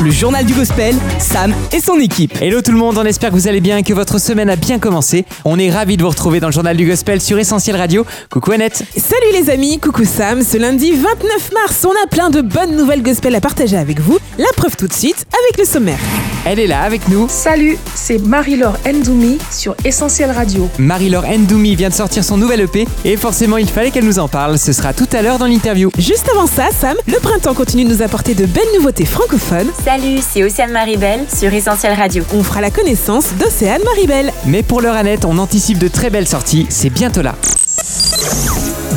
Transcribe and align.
Le 0.00 0.10
journal 0.10 0.44
du 0.44 0.52
gospel, 0.52 0.94
Sam 1.18 1.54
et 1.72 1.80
son 1.80 1.98
équipe. 1.98 2.40
Hello 2.40 2.60
tout 2.60 2.70
le 2.70 2.76
monde, 2.76 2.98
on 2.98 3.04
espère 3.04 3.30
que 3.30 3.34
vous 3.34 3.48
allez 3.48 3.60
bien 3.60 3.78
et 3.78 3.82
que 3.82 3.94
votre 3.94 4.18
semaine 4.20 4.50
a 4.50 4.56
bien 4.56 4.78
commencé. 4.78 5.24
On 5.44 5.58
est 5.58 5.70
ravis 5.70 5.96
de 5.96 6.02
vous 6.02 6.10
retrouver 6.10 6.38
dans 6.38 6.48
le 6.48 6.52
journal 6.52 6.76
du 6.76 6.86
gospel 6.86 7.20
sur 7.20 7.38
Essentiel 7.38 7.76
Radio. 7.76 8.04
Coucou 8.30 8.52
Annette. 8.52 8.84
Salut 8.94 9.32
les 9.32 9.48
amis, 9.50 9.78
coucou 9.78 10.04
Sam. 10.04 10.42
Ce 10.42 10.58
lundi 10.58 10.92
29 10.92 11.50
mars, 11.54 11.86
on 11.86 12.04
a 12.04 12.06
plein 12.08 12.28
de 12.28 12.42
bonnes 12.42 12.76
nouvelles 12.76 13.02
gospel 13.02 13.34
à 13.34 13.40
partager 13.40 13.76
avec 13.76 13.98
vous. 14.00 14.18
La 14.38 14.46
preuve 14.56 14.76
tout 14.76 14.86
de 14.86 14.92
suite 14.92 15.24
avec 15.44 15.58
le 15.58 15.64
sommaire. 15.64 15.98
Elle 16.44 16.60
est 16.60 16.66
là 16.66 16.82
avec 16.82 17.08
nous. 17.08 17.26
Salut, 17.28 17.78
c'est 17.94 18.18
Marie-Laure 18.18 18.76
Ndoumi 18.86 19.38
sur 19.50 19.74
Essentiel 19.84 20.30
Radio. 20.30 20.68
Marie-Laure 20.78 21.24
Ndoumi 21.26 21.74
vient 21.74 21.88
de 21.88 21.94
sortir 21.94 22.22
son 22.22 22.36
nouvel 22.36 22.60
EP 22.60 22.86
et 23.04 23.16
forcément 23.16 23.56
il 23.56 23.68
fallait 23.68 23.90
qu'elle 23.90 24.04
nous 24.04 24.18
en 24.18 24.28
parle. 24.28 24.58
Ce 24.58 24.72
sera 24.72 24.92
tout 24.92 25.08
à 25.12 25.22
l'heure 25.22 25.38
dans 25.38 25.46
l'interview. 25.46 25.90
Juste 25.98 26.28
avant 26.30 26.46
ça, 26.46 26.68
Sam, 26.78 26.96
le 27.08 27.18
printemps 27.18 27.54
continue 27.54 27.84
de 27.84 27.88
nous 27.90 28.02
apporter 28.02 28.34
de 28.34 28.44
belles 28.46 28.62
nouveautés 28.76 29.06
francophones. 29.06 29.70
Salut, 29.86 30.18
c'est 30.20 30.42
Océane 30.42 30.72
Maribel 30.72 31.26
sur 31.32 31.54
Essentiel 31.54 31.92
Radio. 31.92 32.24
On 32.34 32.42
fera 32.42 32.60
la 32.60 32.72
connaissance 32.72 33.32
d'Océane 33.34 33.84
Maribel. 33.84 34.32
Mais 34.44 34.64
pour 34.64 34.80
l'heure 34.80 34.96
Annette, 34.96 35.24
on 35.24 35.38
anticipe 35.38 35.78
de 35.78 35.86
très 35.86 36.10
belles 36.10 36.26
sorties. 36.26 36.66
C'est 36.70 36.90
bientôt 36.90 37.22
là. 37.22 37.36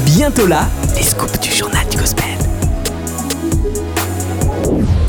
Bientôt 0.03 0.47
là, 0.47 0.67
les 0.95 1.03
scoops 1.03 1.39
du 1.41 1.51
journal 1.51 1.87
du 1.91 1.97
gospel. 1.97 2.38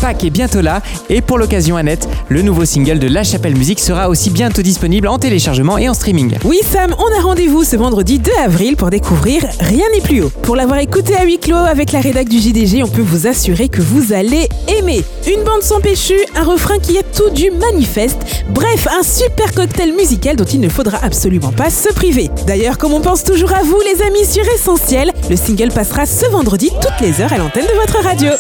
Pâques 0.01 0.25
est 0.25 0.31
bientôt 0.31 0.63
là 0.63 0.83
et 1.11 1.21
pour 1.21 1.39
l'occasion 1.39 1.77
Annette, 1.77 2.09
le 2.29 2.43
nouveau 2.43 2.65
single 2.65 2.99
de 2.99 3.07
La 3.07 3.23
Chapelle 3.23 3.57
Musique 3.57 3.81
sera 3.81 4.09
aussi 4.09 4.31
bientôt 4.31 4.63
disponible 4.63 5.09
en 5.09 5.19
téléchargement 5.19 5.77
et 5.77 5.89
en 5.89 5.95
streaming. 5.95 6.37
Oui 6.45 6.61
Sam, 6.65 6.95
on 6.99 7.19
a 7.19 7.23
rendez-vous 7.23 7.65
ce 7.65 7.77
vendredi 7.77 8.19
2 8.19 8.31
avril 8.45 8.77
pour 8.77 8.91
découvrir 8.91 9.43
Rien 9.61 9.85
n'est 9.95 10.01
plus 10.01 10.23
haut. 10.23 10.31
Pour 10.43 10.57
l'avoir 10.57 10.79
écouté 10.79 11.15
à 11.17 11.25
huis 11.25 11.39
clos 11.39 11.57
avec 11.57 11.93
la 11.93 12.01
rédac 12.01 12.29
du 12.29 12.39
JDG, 12.39 12.83
on 12.83 12.89
peut 12.89 13.03
vous 13.03 13.27
assurer 13.27 13.69
que 13.69 13.83
vous 13.83 14.13
allez 14.13 14.49
aimer. 14.79 15.05
Une 15.27 15.43
bande 15.45 15.63
sans 15.63 15.81
péchu, 15.81 16.15
un 16.35 16.45
refrain 16.45 16.79
qui 16.79 16.97
est 16.97 17.13
tout 17.15 17.31
du 17.31 17.51
manifeste, 17.51 18.45
bref, 18.51 18.89
un 18.91 19.03
super 19.03 19.53
cocktail 19.53 19.93
musical 19.95 20.37
dont 20.37 20.45
il 20.45 20.61
ne 20.61 20.69
faudra 20.69 20.99
absolument 21.03 21.53
pas 21.53 21.71
se 21.71 21.93
priver. 21.93 22.31
D'ailleurs, 22.47 22.79
comme 22.79 22.95
on 22.95 23.01
pense 23.01 23.23
toujours 23.23 23.53
à 23.53 23.63
vous 23.63 23.81
les 23.81 24.03
amis 24.03 24.25
sur 24.25 24.45
Essentiel, 24.55 25.13
le 25.29 25.37
single 25.37 25.71
passera 25.71 26.07
ce 26.07 26.27
vendredi 26.27 26.71
toutes 26.81 27.01
les 27.07 27.21
heures 27.21 27.33
à 27.33 27.39
l'antenne 27.39 27.67
de 27.67 27.81
votre 27.81 28.03
radio. 28.03 28.31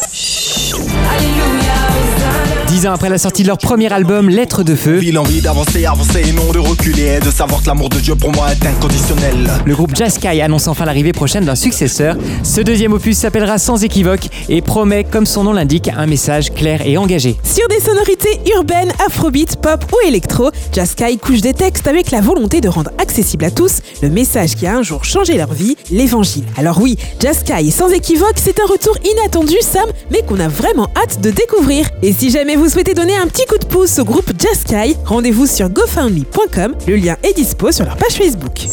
Dix 2.70 2.86
ans 2.86 2.92
après 2.92 3.08
la 3.08 3.18
sortie 3.18 3.42
de 3.42 3.48
leur 3.48 3.58
premier 3.58 3.92
album, 3.92 4.28
Lettres 4.28 4.62
de 4.62 4.76
Feu, 4.76 4.98
Ville 4.98 5.18
envie 5.18 5.40
d'avancer, 5.40 5.86
avancer 5.86 6.22
et 6.28 6.32
non 6.32 6.52
de 6.52 6.60
reculer, 6.60 7.16
et 7.16 7.18
de 7.18 7.28
savoir 7.28 7.62
que 7.62 7.66
l'amour 7.66 7.88
de 7.88 7.98
Dieu 7.98 8.14
pour 8.14 8.30
moi 8.30 8.46
est 8.52 8.64
inconditionnel. 8.64 9.50
le 9.66 9.74
groupe 9.74 9.96
Jazz 9.96 10.14
Sky 10.14 10.40
annonce 10.40 10.68
enfin 10.68 10.84
l'arrivée 10.84 11.12
prochaine 11.12 11.44
d'un 11.44 11.56
successeur. 11.56 12.14
Ce 12.44 12.60
deuxième 12.60 12.92
opus 12.92 13.18
s'appellera 13.18 13.58
sans 13.58 13.82
équivoque 13.82 14.28
et 14.48 14.62
promet, 14.62 15.02
comme 15.02 15.26
son 15.26 15.42
nom 15.42 15.52
l'indique, 15.52 15.90
un 15.96 16.06
message 16.06 16.52
clair 16.54 16.86
et 16.86 16.96
engagé. 16.96 17.36
Sur 17.42 17.66
des 17.66 17.80
sonorités 17.80 18.40
urbaines, 18.54 18.92
afrobeat, 19.04 19.56
pop 19.56 19.84
ou 19.92 20.06
électro, 20.06 20.52
Jazz 20.72 20.90
Sky 20.90 21.18
couche 21.18 21.40
des 21.40 21.54
textes 21.54 21.88
avec 21.88 22.12
la 22.12 22.20
volonté 22.20 22.60
de 22.60 22.68
rendre 22.68 22.92
accessible 22.98 23.46
à 23.46 23.50
tous 23.50 23.80
le 24.00 24.10
message 24.10 24.54
qui 24.54 24.68
a 24.68 24.76
un 24.76 24.82
jour 24.84 25.04
changé 25.04 25.36
leur 25.36 25.52
vie, 25.52 25.76
l'évangile. 25.90 26.44
Alors 26.56 26.80
oui, 26.80 26.96
Jazz 27.18 27.40
Sky, 27.40 27.72
sans 27.72 27.88
équivoque, 27.88 28.36
c'est 28.36 28.60
un 28.60 28.66
retour 28.66 28.96
inattendu, 29.04 29.56
Sam, 29.60 29.88
mais 30.12 30.22
qu'on 30.22 30.38
a 30.38 30.46
vraiment 30.46 30.88
hâte 30.96 31.20
de 31.20 31.32
découvrir. 31.32 31.88
Et 32.02 32.12
si 32.12 32.30
jamais 32.30 32.58
vous 32.60 32.68
souhaitez 32.68 32.92
donner 32.92 33.16
un 33.16 33.26
petit 33.26 33.46
coup 33.46 33.56
de 33.56 33.64
pouce 33.64 33.98
au 33.98 34.04
groupe 34.04 34.32
Jazz 34.38 34.60
Sky, 34.60 34.94
rendez-vous 35.06 35.46
sur 35.46 35.70
gofundme.com, 35.70 36.74
le 36.86 36.96
lien 36.96 37.16
est 37.22 37.32
dispo 37.32 37.72
sur 37.72 37.86
leur 37.86 37.96
page 37.96 38.12
Facebook. 38.12 38.66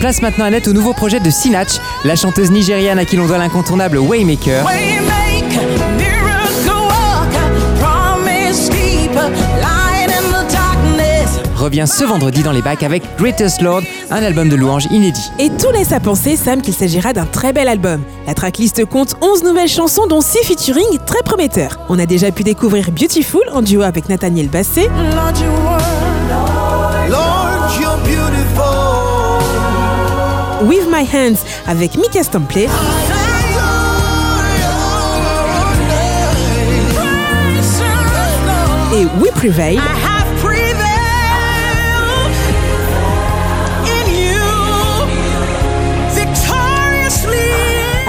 Place 0.00 0.20
maintenant 0.20 0.44
Annette 0.44 0.68
au 0.68 0.74
nouveau 0.74 0.92
projet 0.92 1.18
de 1.18 1.30
Sinach, 1.30 1.80
la 2.04 2.14
chanteuse 2.14 2.50
nigériane 2.50 2.98
à 2.98 3.06
qui 3.06 3.16
l'on 3.16 3.26
doit 3.26 3.38
l'incontournable 3.38 3.96
Waymaker. 3.96 4.66
Revient 11.64 11.86
ce 11.86 12.04
vendredi 12.04 12.42
dans 12.42 12.52
les 12.52 12.60
bacs 12.60 12.82
avec 12.82 13.02
Greatest 13.16 13.62
Lord, 13.62 13.82
un 14.10 14.22
album 14.22 14.50
de 14.50 14.56
louanges 14.56 14.86
inédit. 14.90 15.30
Et 15.38 15.48
tout 15.48 15.70
laisse 15.72 15.92
à 15.92 16.00
penser, 16.00 16.36
Sam, 16.36 16.60
qu'il 16.60 16.74
s'agira 16.74 17.14
d'un 17.14 17.24
très 17.24 17.52
bel 17.54 17.68
album. 17.68 18.02
La 18.26 18.34
tracklist 18.34 18.84
compte 18.84 19.14
11 19.22 19.44
nouvelles 19.44 19.68
chansons, 19.68 20.06
dont 20.06 20.20
6 20.20 20.44
featuring 20.44 20.98
très 21.06 21.22
prometteurs. 21.24 21.80
On 21.88 21.98
a 21.98 22.04
déjà 22.04 22.30
pu 22.30 22.42
découvrir 22.42 22.90
Beautiful 22.90 23.42
en 23.52 23.62
duo 23.62 23.82
avec 23.82 24.10
Nathaniel 24.10 24.48
Basset, 24.48 24.90
Lord, 27.08 27.78
you're 27.80 27.98
beautiful. 28.04 28.64
With 30.66 30.86
My 30.90 31.04
Hands 31.04 31.38
avec 31.66 31.96
Mika 31.96 32.22
Stampley, 32.22 32.68
et 38.94 39.06
We 39.20 39.30
Prevail 39.32 39.80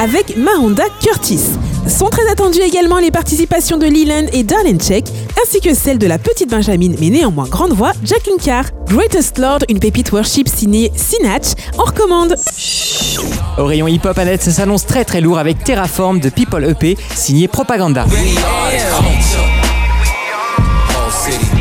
avec 0.05 0.37
Mahonda 0.37 0.83
Curtis. 1.01 1.41
Sont 1.87 2.09
très 2.09 2.29
attendues 2.29 2.61
également 2.61 2.99
les 2.99 3.09
participations 3.09 3.77
de 3.77 3.87
Leland 3.87 4.27
et 4.33 4.43
Darlene 4.43 4.79
Check, 4.79 5.05
ainsi 5.41 5.59
que 5.61 5.73
celle 5.73 5.97
de 5.97 6.05
la 6.05 6.19
petite 6.19 6.47
Benjamin, 6.47 6.93
mais 6.99 7.09
néanmoins 7.09 7.47
grande 7.47 7.73
voix, 7.73 7.91
Jacqueline 8.03 8.37
Carr. 8.37 8.65
Greatest 8.87 9.39
Lord, 9.39 9.59
une 9.67 9.79
pépite 9.79 10.11
worship 10.11 10.47
signée 10.47 10.91
Sinach, 10.95 11.55
on 11.79 11.83
recommande. 11.85 12.35
Au 13.57 13.65
rayon 13.65 13.87
hip-hop, 13.87 14.15
Annette, 14.15 14.43
ça 14.43 14.51
s'annonce 14.51 14.85
très 14.85 15.05
très 15.05 15.21
lourd 15.21 15.39
avec 15.39 15.63
Terraform 15.63 16.19
de 16.19 16.29
People 16.29 16.63
EP, 16.65 16.97
signé 17.15 17.47
Propaganda. 17.47 18.05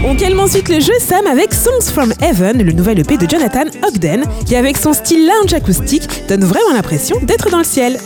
On 0.07 0.15
calme 0.17 0.39
ensuite 0.39 0.69
le 0.69 0.81
jeu 0.81 0.93
Sam 1.01 1.27
avec 1.27 1.55
Songs 1.55 1.91
from 1.91 2.13
Heaven, 2.21 2.63
le 2.63 2.73
nouvel 2.73 2.99
EP 2.99 3.17
de 3.17 3.27
Jonathan 3.27 3.65
Ogden, 3.89 4.25
qui 4.45 4.55
avec 4.55 4.77
son 4.77 4.93
style 4.93 5.27
lounge 5.27 5.55
acoustique 5.55 6.07
donne 6.29 6.45
vraiment 6.45 6.75
l'impression 6.75 7.19
d'être 7.23 7.49
dans 7.49 7.59
le 7.59 7.65
ciel. 7.65 7.97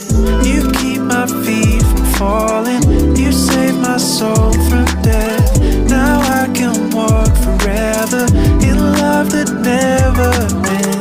You 0.44 0.70
keep 0.72 1.00
my 1.00 1.26
feet 1.44 1.82
from 1.82 2.04
falling. 2.14 3.16
You 3.16 3.32
save 3.32 3.74
my 3.80 3.98
soul 3.98 4.52
from 4.68 4.84
death. 5.02 5.58
Now 5.88 6.20
I 6.20 6.46
can 6.54 6.72
walk 6.94 7.34
forever 7.36 8.26
in 8.62 8.76
love 8.76 9.30
that 9.30 9.52
never 9.64 10.30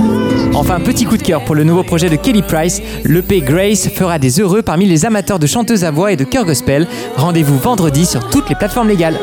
ends. 0.02 0.56
Enfin, 0.56 0.79
petit 0.79 1.06
coup 1.06 1.18
de 1.18 1.24
cœur 1.24 1.46
pour 1.46 1.53
le 1.53 1.64
nouveau 1.64 1.84
projet 1.84 2.09
de 2.09 2.16
Kelly 2.16 2.41
Price. 2.41 2.81
L'EP 3.06 3.41
Grace 3.41 3.88
fera 3.90 4.18
des 4.18 4.40
heureux 4.40 4.64
parmi 4.64 4.85
les 4.85 5.06
amateurs 5.06 5.38
de 5.38 5.46
chanteuses 5.46 5.84
à 5.84 5.91
voix 5.91 6.12
et 6.12 6.16
de 6.16 6.24
chœur 6.24 6.46
gospel. 6.46 6.88
Rendez-vous 7.16 7.59
vendredi 7.59 8.08
sur 8.08 8.28
toutes 8.29 8.50
les 8.50 8.56
plateformes 8.56 8.88
légales. 8.88 9.19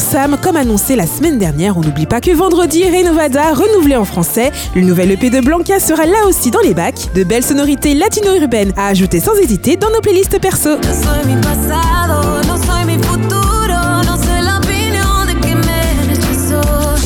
Sam, 0.00 0.36
comme 0.42 0.56
annoncé 0.56 0.96
la 0.96 1.06
semaine 1.06 1.38
dernière, 1.38 1.76
on 1.76 1.82
n'oublie 1.82 2.06
pas 2.06 2.20
que 2.20 2.30
vendredi, 2.30 2.82
Renovada, 2.84 3.52
renouvelé 3.52 3.96
en 3.96 4.04
français, 4.04 4.50
le 4.74 4.80
nouvel 4.80 5.12
EP 5.12 5.30
de 5.30 5.40
Blanca 5.40 5.78
sera 5.78 6.06
là 6.06 6.26
aussi 6.26 6.50
dans 6.50 6.60
les 6.60 6.74
bacs. 6.74 7.14
De 7.14 7.22
belles 7.22 7.44
sonorités 7.44 7.94
latino-urbaines 7.94 8.72
à 8.76 8.88
ajouter 8.88 9.20
sans 9.20 9.34
hésiter 9.36 9.76
dans 9.76 9.90
nos 9.90 10.00
playlists 10.00 10.40
perso. 10.40 10.70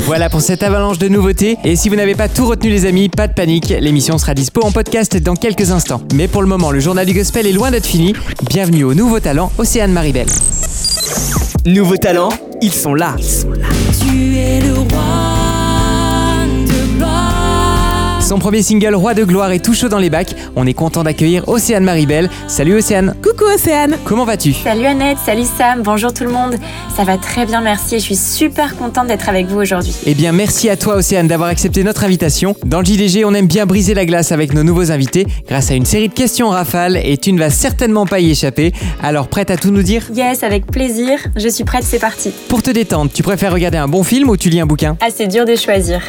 Voilà 0.06 0.28
pour 0.28 0.41
cette 0.41 0.62
avalanche 0.62 0.99
de 0.99 1.09
nouveautés. 1.09 1.59
Et 1.65 1.76
si 1.76 1.88
vous 1.88 1.97
n'avez 1.97 2.15
pas 2.15 2.28
tout 2.28 2.47
retenu, 2.47 2.71
les 2.71 2.87
amis, 2.87 3.09
pas 3.09 3.26
de 3.26 3.32
panique. 3.32 3.75
L'émission 3.81 4.19
sera 4.19 4.34
dispo 4.34 4.62
en 4.62 4.71
podcast 4.71 5.16
dans 5.16 5.34
quelques 5.34 5.72
instants. 5.72 6.00
Mais 6.15 6.28
pour 6.28 6.43
le 6.43 6.49
moment, 6.49 6.71
le 6.71 6.81
journal 6.81 7.06
du 7.06 7.15
gospel 7.15 7.46
est 7.46 7.52
loin 7.52 7.70
d'être 7.70 7.87
fini. 7.87 8.14
Bienvenue 8.49 8.85
au 8.85 8.94
nouveau 8.94 9.19
talent, 9.19 9.50
Océane 9.58 9.93
Maribel. 9.93 10.26
Nouveaux 11.67 11.96
talents, 11.96 12.29
ils 12.64 12.72
sont 12.72 12.94
là. 12.94 13.14
Son 18.34 18.40
premier 18.40 18.62
single, 18.62 18.96
Roi 18.96 19.14
de 19.14 19.22
gloire, 19.22 19.52
est 19.52 19.64
tout 19.64 19.75
chaud 19.75 19.88
dans 19.88 20.00
les 20.00 20.10
bacs. 20.10 20.34
On 20.56 20.66
est 20.66 20.75
content 20.75 21.04
d'accueillir 21.04 21.48
Océane 21.48 21.84
Maribel. 21.84 22.28
Salut 22.48 22.75
Océane. 22.75 23.14
Coucou 23.22 23.44
Océane 23.44 23.96
Comment 24.02 24.25
vas-tu? 24.25 24.52
Salut 24.52 24.86
Annette, 24.86 25.19
salut 25.25 25.44
Sam, 25.56 25.82
bonjour 25.84 26.12
tout 26.12 26.25
le 26.25 26.32
monde. 26.32 26.56
Ça 26.96 27.04
va 27.04 27.16
très 27.16 27.46
bien, 27.46 27.60
merci 27.60 27.94
et 27.94 27.98
je 28.00 28.04
suis 28.04 28.16
super 28.16 28.75
contente 28.75 29.06
d'être 29.06 29.28
avec 29.28 29.46
vous 29.46 29.60
aujourd'hui. 29.60 29.94
Eh 30.04 30.14
bien, 30.14 30.32
merci 30.32 30.69
à 30.69 30.76
toi, 30.76 30.96
Océane, 30.96 31.28
d'avoir 31.28 31.48
accepté 31.48 31.84
notre 31.84 32.02
invitation. 32.02 32.56
Dans 32.66 32.81
le 32.81 32.84
JDG, 32.84 33.25
on 33.25 33.34
aime 33.34 33.46
bien 33.46 33.66
briser 33.66 33.94
la 33.94 34.04
glace 34.04 34.32
avec 34.32 34.52
nos 34.52 34.64
nouveaux 34.64 34.90
invités 34.90 35.28
grâce 35.46 35.70
à 35.70 35.75
une 35.75 35.84
série 35.84 36.08
de 36.08 36.14
questions 36.14 36.48
en 36.48 36.50
rafale 36.50 36.96
et 37.04 37.16
tu 37.19 37.32
ne 37.32 37.38
vas 37.38 37.50
certainement 37.50 38.04
pas 38.04 38.19
y 38.19 38.32
échapper. 38.32 38.72
Alors, 39.00 39.28
prête 39.28 39.52
à 39.52 39.56
tout 39.56 39.70
nous 39.70 39.84
dire? 39.84 40.10
Yes, 40.12 40.42
avec 40.42 40.66
plaisir, 40.66 41.20
je 41.36 41.48
suis 41.48 41.62
prête, 41.62 41.84
c'est 41.84 42.00
parti. 42.00 42.32
Pour 42.48 42.64
te 42.64 42.72
détendre, 42.72 43.12
tu 43.14 43.22
préfères 43.22 43.52
regarder 43.52 43.78
un 43.78 43.86
bon 43.86 44.02
film 44.02 44.28
ou 44.28 44.36
tu 44.36 44.48
lis 44.48 44.58
un 44.58 44.66
bouquin? 44.66 44.96
Ah, 45.00 45.10
c'est 45.14 45.28
dur 45.28 45.44
de 45.44 45.54
choisir. 45.54 46.00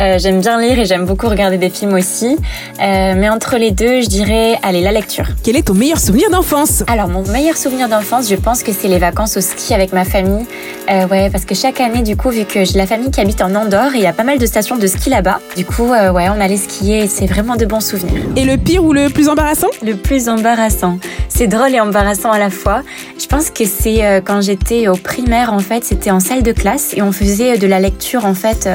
Euh, 0.00 0.18
j'aime 0.18 0.40
bien 0.40 0.60
lire 0.60 0.76
et 0.76 0.84
j'aime 0.84 1.04
beaucoup 1.04 1.28
regarder 1.28 1.56
des 1.56 1.67
des 1.68 1.74
films 1.74 1.94
aussi. 1.94 2.36
Euh, 2.80 3.14
mais 3.16 3.28
entre 3.28 3.56
les 3.56 3.70
deux, 3.70 4.00
je 4.02 4.08
dirais, 4.08 4.58
allez, 4.62 4.80
la 4.80 4.92
lecture. 4.92 5.26
Quel 5.42 5.56
est 5.56 5.66
ton 5.66 5.74
meilleur 5.74 5.98
souvenir 5.98 6.30
d'enfance? 6.30 6.82
Alors, 6.86 7.08
mon 7.08 7.22
meilleur 7.22 7.56
souvenir 7.56 7.88
d'enfance, 7.88 8.28
je 8.28 8.36
pense 8.36 8.62
que 8.62 8.72
c'est 8.72 8.88
les 8.88 8.98
vacances 8.98 9.36
au 9.36 9.40
ski 9.40 9.74
avec 9.74 9.92
ma 9.92 10.04
famille. 10.04 10.46
Euh, 10.90 11.06
ouais, 11.08 11.30
parce 11.30 11.44
que 11.44 11.54
chaque 11.54 11.80
année, 11.80 12.02
du 12.02 12.16
coup, 12.16 12.30
vu 12.30 12.44
que 12.44 12.64
j'ai 12.64 12.78
la 12.78 12.86
famille 12.86 13.10
qui 13.10 13.20
habite 13.20 13.42
en 13.42 13.54
Andorre, 13.54 13.94
il 13.94 14.00
y 14.00 14.06
a 14.06 14.12
pas 14.12 14.24
mal 14.24 14.38
de 14.38 14.46
stations 14.46 14.76
de 14.76 14.86
ski 14.86 15.10
là-bas. 15.10 15.40
Du 15.56 15.64
coup, 15.64 15.92
euh, 15.92 16.10
ouais, 16.12 16.28
on 16.28 16.40
allait 16.40 16.56
skier 16.56 17.04
et 17.04 17.08
c'est 17.08 17.26
vraiment 17.26 17.56
de 17.56 17.66
bons 17.66 17.80
souvenirs. 17.80 18.22
Et 18.36 18.44
le 18.44 18.56
pire 18.56 18.84
ou 18.84 18.92
le 18.92 19.08
plus 19.10 19.28
embarrassant? 19.28 19.68
Le 19.84 19.94
plus 19.94 20.28
embarrassant. 20.28 20.98
C'est 21.28 21.46
drôle 21.46 21.74
et 21.74 21.80
embarrassant 21.80 22.30
à 22.30 22.38
la 22.38 22.50
fois. 22.50 22.82
Je 23.20 23.26
pense 23.26 23.50
que 23.50 23.64
c'est 23.64 24.22
quand 24.24 24.40
j'étais 24.40 24.88
au 24.88 24.96
primaire, 24.96 25.52
en 25.52 25.58
fait, 25.58 25.84
c'était 25.84 26.10
en 26.10 26.20
salle 26.20 26.42
de 26.42 26.52
classe 26.52 26.94
et 26.96 27.02
on 27.02 27.12
faisait 27.12 27.58
de 27.58 27.66
la 27.66 27.78
lecture, 27.78 28.24
en 28.24 28.34
fait, 28.34 28.68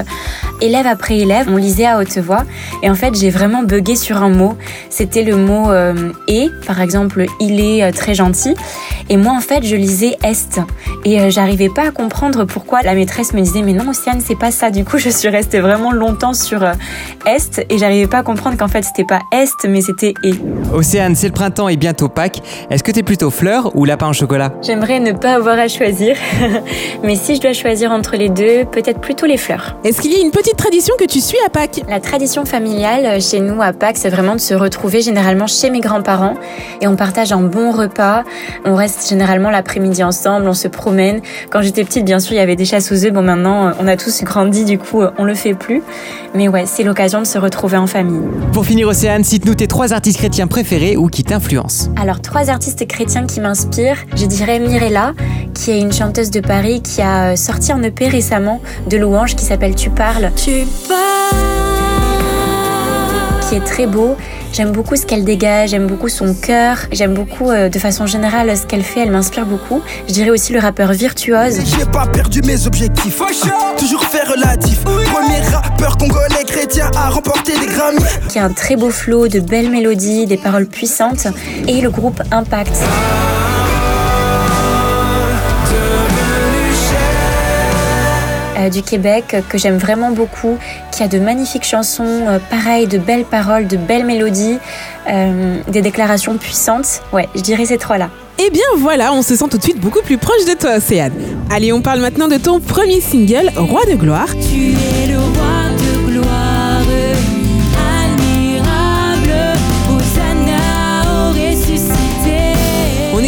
élève 0.61 0.87
après 0.87 1.17
élève. 1.17 1.47
On 1.49 1.57
lisait 1.57 1.85
à 1.85 1.99
haute 1.99 2.17
voix. 2.17 2.43
Et 2.81 2.89
en 2.89 2.95
fait, 2.95 3.15
j'ai 3.15 3.29
vraiment 3.29 3.63
bugué 3.63 3.95
sur 3.95 4.17
un 4.17 4.29
mot. 4.29 4.55
C'était 4.89 5.23
le 5.23 5.35
mot 5.35 5.71
euh, 5.71 6.11
et, 6.27 6.49
par 6.65 6.81
exemple, 6.81 7.25
il 7.39 7.59
est 7.59 7.83
euh, 7.83 7.91
très 7.91 8.13
gentil. 8.13 8.55
Et 9.09 9.17
moi, 9.17 9.33
en 9.33 9.41
fait, 9.41 9.63
je 9.63 9.75
lisais 9.75 10.17
est. 10.23 10.59
Et 11.05 11.19
euh, 11.19 11.29
j'arrivais 11.29 11.69
pas 11.69 11.87
à 11.87 11.91
comprendre 11.91 12.45
pourquoi 12.45 12.81
la 12.81 12.93
maîtresse 12.95 13.33
me 13.33 13.41
disait, 13.41 13.61
mais 13.61 13.73
non, 13.73 13.89
Océane, 13.89 14.21
c'est 14.21 14.37
pas 14.37 14.51
ça. 14.51 14.71
Du 14.71 14.85
coup, 14.85 14.97
je 15.03 15.09
suis 15.09 15.27
restée 15.29 15.59
vraiment 15.59 15.91
longtemps 15.91 16.33
sur 16.33 16.63
euh, 16.63 16.73
est 17.25 17.65
et 17.69 17.77
j'arrivais 17.77 18.07
pas 18.07 18.19
à 18.19 18.23
comprendre 18.23 18.57
qu'en 18.57 18.67
fait, 18.67 18.83
c'était 18.83 19.03
pas 19.03 19.21
est, 19.31 19.67
mais 19.67 19.81
c'était 19.81 20.13
et. 20.23 20.33
Océane, 20.73 21.15
c'est 21.15 21.27
le 21.27 21.33
printemps 21.33 21.67
et 21.67 21.75
bientôt 21.75 22.07
Pâques. 22.07 22.41
Est-ce 22.69 22.83
que 22.83 22.91
t'es 22.91 23.03
plutôt 23.03 23.29
fleur 23.29 23.75
ou 23.75 23.85
lapin 23.85 24.09
au 24.09 24.13
chocolat? 24.13 24.53
J'aimerais 24.61 24.99
ne 24.99 25.11
pas 25.11 25.33
avoir 25.35 25.59
à 25.59 25.67
choisir. 25.67 26.15
mais 27.03 27.15
si 27.15 27.35
je 27.35 27.41
dois 27.41 27.53
choisir 27.53 27.91
entre 27.91 28.15
les 28.15 28.29
deux, 28.29 28.65
peut-être 28.71 29.01
plutôt 29.01 29.25
les 29.25 29.37
fleurs. 29.37 29.77
Est-ce 29.83 30.01
qu'il 30.01 30.11
y 30.11 30.15
a 30.15 30.19
une 30.19 30.31
petite 30.31 30.57
tradition 30.57 30.95
que 30.97 31.05
tu 31.05 31.19
suis 31.19 31.37
à 31.45 31.49
Pâques? 31.49 31.81
La 31.89 31.99
tradition 31.99 32.45
familiale 32.45 32.62
euh, 32.65 33.19
chez 33.19 33.39
nous 33.39 33.61
à 33.61 33.73
Pâques, 33.73 33.97
c'est 33.97 34.09
vraiment 34.09 34.35
de 34.35 34.39
se 34.39 34.53
retrouver 34.53 35.01
généralement 35.01 35.47
chez 35.47 35.69
mes 35.69 35.79
grands-parents 35.79 36.35
et 36.81 36.87
on 36.87 36.95
partage 36.95 37.31
un 37.31 37.41
bon 37.41 37.71
repas. 37.71 38.23
On 38.65 38.75
reste 38.75 39.09
généralement 39.09 39.49
l'après-midi 39.49 40.03
ensemble, 40.03 40.47
on 40.47 40.53
se 40.53 40.67
promène. 40.67 41.21
Quand 41.49 41.61
j'étais 41.61 41.83
petite, 41.83 42.05
bien 42.05 42.19
sûr, 42.19 42.33
il 42.33 42.37
y 42.37 42.41
avait 42.41 42.55
des 42.55 42.65
chasses 42.65 42.91
aux 42.91 43.05
œufs. 43.05 43.11
Bon, 43.11 43.21
maintenant, 43.21 43.67
euh, 43.67 43.71
on 43.79 43.87
a 43.87 43.97
tous 43.97 44.23
grandi, 44.23 44.65
du 44.65 44.77
coup, 44.77 45.01
euh, 45.01 45.11
on 45.17 45.25
le 45.25 45.35
fait 45.35 45.53
plus. 45.53 45.83
Mais 46.33 46.47
ouais, 46.47 46.63
c'est 46.65 46.83
l'occasion 46.83 47.19
de 47.19 47.25
se 47.25 47.37
retrouver 47.37 47.77
en 47.77 47.87
famille. 47.87 48.23
Pour 48.53 48.65
finir, 48.65 48.87
Océane, 48.87 49.23
cite-nous 49.23 49.55
tes 49.55 49.67
trois 49.67 49.93
artistes 49.93 50.17
chrétiens 50.17 50.47
préférés 50.47 50.97
ou 50.97 51.07
qui 51.07 51.23
t'influencent. 51.23 51.89
Alors, 52.01 52.21
trois 52.21 52.49
artistes 52.49 52.87
chrétiens 52.87 53.25
qui 53.25 53.39
m'inspirent. 53.39 54.05
Je 54.15 54.25
dirais 54.25 54.59
Mirella, 54.59 55.13
qui 55.53 55.71
est 55.71 55.79
une 55.79 55.93
chanteuse 55.93 56.31
de 56.31 56.39
Paris 56.39 56.81
qui 56.81 57.01
a 57.01 57.35
sorti 57.35 57.71
un 57.71 57.83
EP 57.83 58.07
récemment 58.07 58.61
de 58.89 58.97
louanges 58.97 59.35
qui 59.35 59.45
s'appelle 59.45 59.75
Tu 59.75 59.89
parles. 59.89 60.31
Tu 60.35 60.65
pars. 60.87 61.52
Qui 63.53 63.59
est 63.59 63.65
très 63.65 63.85
beau. 63.85 64.17
J'aime 64.51 64.71
beaucoup 64.71 64.95
ce 64.95 65.05
qu'elle 65.05 65.23
dégage, 65.23 65.69
j'aime 65.69 65.85
beaucoup 65.85 66.09
son 66.09 66.33
cœur, 66.33 66.77
j'aime 66.91 67.13
beaucoup 67.13 67.51
euh, 67.51 67.69
de 67.69 67.77
façon 67.77 68.07
générale 68.07 68.55
ce 68.57 68.65
qu'elle 68.65 68.81
fait, 68.83 69.01
elle 69.01 69.11
m'inspire 69.11 69.45
beaucoup. 69.45 69.81
Je 70.07 70.13
dirais 70.13 70.31
aussi 70.31 70.53
le 70.53 70.59
rappeur 70.59 70.91
virtuose. 70.93 71.59
J'ai 71.63 71.85
pas 71.85 72.07
perdu 72.07 72.41
mes 72.41 72.65
objectifs. 72.65 73.21
Toujours 73.77 74.03
fait 74.05 74.23
relatif. 74.27 74.83
Premier 74.83 75.41
rappeur 75.51 75.97
congolais 75.97 76.43
chrétien 76.47 76.89
à 76.95 77.09
remporter 77.09 77.53
des 77.59 77.67
Grammys. 77.67 78.27
qui 78.29 78.39
a 78.39 78.45
un 78.45 78.49
très 78.49 78.75
beau 78.75 78.89
flow, 78.89 79.27
de 79.27 79.39
belles 79.39 79.69
mélodies, 79.69 80.25
des 80.25 80.37
paroles 80.37 80.65
puissantes, 80.65 81.27
et 81.67 81.81
le 81.81 81.91
groupe 81.91 82.21
Impact. 82.31 82.73
Du 88.69 88.81
Québec 88.81 89.33
euh, 89.33 89.41
que 89.47 89.57
j'aime 89.57 89.77
vraiment 89.77 90.11
beaucoup, 90.11 90.57
qui 90.91 91.03
a 91.03 91.07
de 91.07 91.19
magnifiques 91.19 91.65
chansons, 91.65 92.03
euh, 92.27 92.39
pareil, 92.49 92.87
de 92.87 92.97
belles 92.97 93.25
paroles, 93.25 93.67
de 93.67 93.77
belles 93.77 94.05
mélodies, 94.05 94.57
euh, 95.09 95.59
des 95.67 95.81
déclarations 95.81 96.37
puissantes. 96.37 97.01
Ouais, 97.11 97.27
je 97.35 97.41
dirais 97.41 97.65
ces 97.65 97.77
trois-là. 97.77 98.09
Eh 98.39 98.49
bien 98.49 98.63
voilà, 98.77 99.13
on 99.13 99.21
se 99.21 99.35
sent 99.35 99.45
tout 99.49 99.57
de 99.57 99.63
suite 99.63 99.79
beaucoup 99.79 100.01
plus 100.01 100.17
proche 100.17 100.45
de 100.45 100.53
toi, 100.53 100.77
Océane. 100.77 101.13
Allez, 101.51 101.71
on 101.71 101.81
parle 101.81 101.99
maintenant 101.99 102.27
de 102.27 102.37
ton 102.37 102.59
premier 102.59 102.99
single, 102.99 103.51
Roi 103.55 103.81
de 103.85 103.95
gloire. 103.95 104.27
Tu 104.51 104.71
es 104.71 105.07
le 105.07 105.12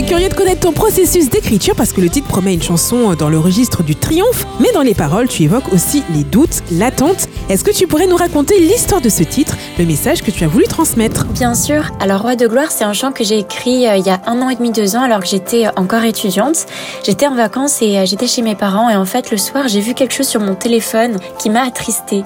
curieux 0.06 0.30
de 0.30 0.36
connaître 0.36 0.62
ton 0.62 0.72
processus 0.72 1.30
d'écriture 1.30 1.74
parce 1.76 1.92
que 1.92 2.00
le 2.00 2.10
titre 2.10 2.28
promet 2.28 2.54
une 2.54 2.62
chanson 2.62 3.16
dans 3.16 3.30
le 3.30 3.40
registre 3.40 3.82
du 3.82 3.96
triomphe, 3.96 4.46
mais 4.60 4.72
dans 4.72 4.84
les 4.84 4.94
paroles, 4.94 5.28
tu 5.28 5.44
évoques 5.44 5.74
aussi 5.74 6.04
les 6.14 6.24
doutes, 6.24 6.62
l'attente. 6.72 7.28
Est-ce 7.50 7.64
que 7.64 7.72
tu 7.72 7.88
pourrais 7.88 8.06
nous 8.06 8.16
raconter 8.16 8.60
l'histoire 8.60 9.02
de 9.02 9.10
ce 9.10 9.24
titre, 9.24 9.58
le 9.80 9.86
message 9.86 10.22
que 10.22 10.30
tu 10.30 10.44
as 10.44 10.48
voulu 10.48 10.66
transmettre? 10.66 11.26
Bien 11.28 11.56
sûr. 11.56 11.92
Alors, 12.00 12.22
Roi 12.22 12.36
de 12.36 12.46
gloire, 12.46 12.72
c'est 12.72 12.84
un 12.84 12.94
chant 12.94 13.12
que 13.12 13.24
j'ai 13.24 13.40
écrit 13.40 13.88
euh, 13.88 13.98
il 13.98 14.06
y 14.06 14.12
a 14.12 14.22
un 14.28 14.42
an 14.42 14.50
et 14.50 14.56
demi, 14.56 14.72
deux 14.72 14.96
ans, 14.96 15.02
alors 15.02 15.22
que 15.22 15.28
j'étais 15.28 15.66
euh, 15.66 15.72
encore 15.76 16.04
étudiante. 16.04 16.68
J'étais 17.04 17.26
en 17.28 17.36
vacances 17.36 17.82
et 17.82 17.98
euh, 17.98 18.06
j'étais 18.06 18.28
chez 18.28 18.44
mes 18.44 18.56
parents. 18.56 18.90
Et 18.92 18.96
en 18.96 19.06
fait, 19.06 19.32
le 19.32 19.38
soir, 19.38 19.68
j'ai 19.68 19.80
vu 19.80 19.96
quelque 19.96 20.14
chose 20.14 20.28
sur 20.28 20.40
mon 20.40 20.54
téléphone 20.54 21.18
qui 21.40 21.50
m'a 21.50 21.64
attristée. 21.64 22.24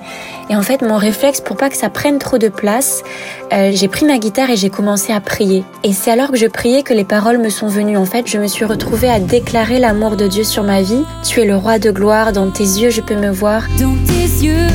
Et 0.50 0.56
en 0.56 0.64
fait, 0.64 0.82
mon 0.82 0.98
réflexe, 0.98 1.40
pour 1.40 1.56
pas 1.56 1.70
que 1.70 1.78
ça 1.78 1.90
prenne 1.90 2.18
trop 2.18 2.40
de 2.40 2.50
place, 2.50 3.04
j'ai 3.52 3.88
pris 3.88 4.06
ma 4.06 4.18
guitare 4.18 4.50
et 4.50 4.58
j'ai 4.58 4.72
commencé 4.72 5.14
à 5.14 5.22
prier. 5.22 5.64
Et 5.84 5.94
c'est 5.94 6.10
alors 6.10 6.32
que 6.32 6.38
je 6.38 6.48
priais 6.48 6.82
que 6.82 6.94
les 6.94 7.04
paroles 7.04 7.38
me 7.38 7.50
sont 7.50 7.69
En 7.70 8.06
fait, 8.06 8.26
je 8.26 8.40
me 8.40 8.48
suis 8.48 8.66
retrouvée 8.66 9.12
à 9.12 9.20
déclarer 9.20 9.78
l'amour 9.78 10.18
de 10.18 10.28
Dieu 10.28 10.44
sur 10.44 10.64
ma 10.64 10.82
vie. 10.82 11.04
Tu 11.24 11.40
es 11.42 11.46
le 11.46 11.56
roi 11.56 11.78
de 11.78 11.92
gloire, 11.92 12.34
dans 12.34 12.50
tes 12.50 12.64
yeux, 12.64 12.90
je 12.90 13.00
peux 13.00 13.16
me 13.16 13.30
voir. 13.30 13.68
Dans 13.80 13.96
tes 14.08 14.44
yeux, 14.44 14.68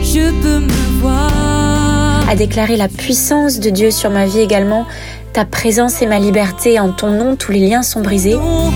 je 0.00 0.30
peux 0.40 0.60
me 0.60 1.00
voir. 1.00 2.28
à 2.30 2.36
déclarer 2.36 2.76
la 2.76 2.86
puissance 2.86 3.58
de 3.58 3.70
Dieu 3.70 3.90
sur 3.90 4.10
ma 4.10 4.24
vie 4.24 4.38
également. 4.38 4.86
Ta 5.32 5.44
présence 5.44 6.00
et 6.00 6.06
ma 6.06 6.20
liberté, 6.20 6.78
en 6.78 6.92
ton 6.92 7.10
nom, 7.10 7.34
tous 7.34 7.50
les 7.50 7.58
liens 7.58 7.82
sont 7.82 8.02
brisés. 8.02 8.34
Dont 8.34 8.70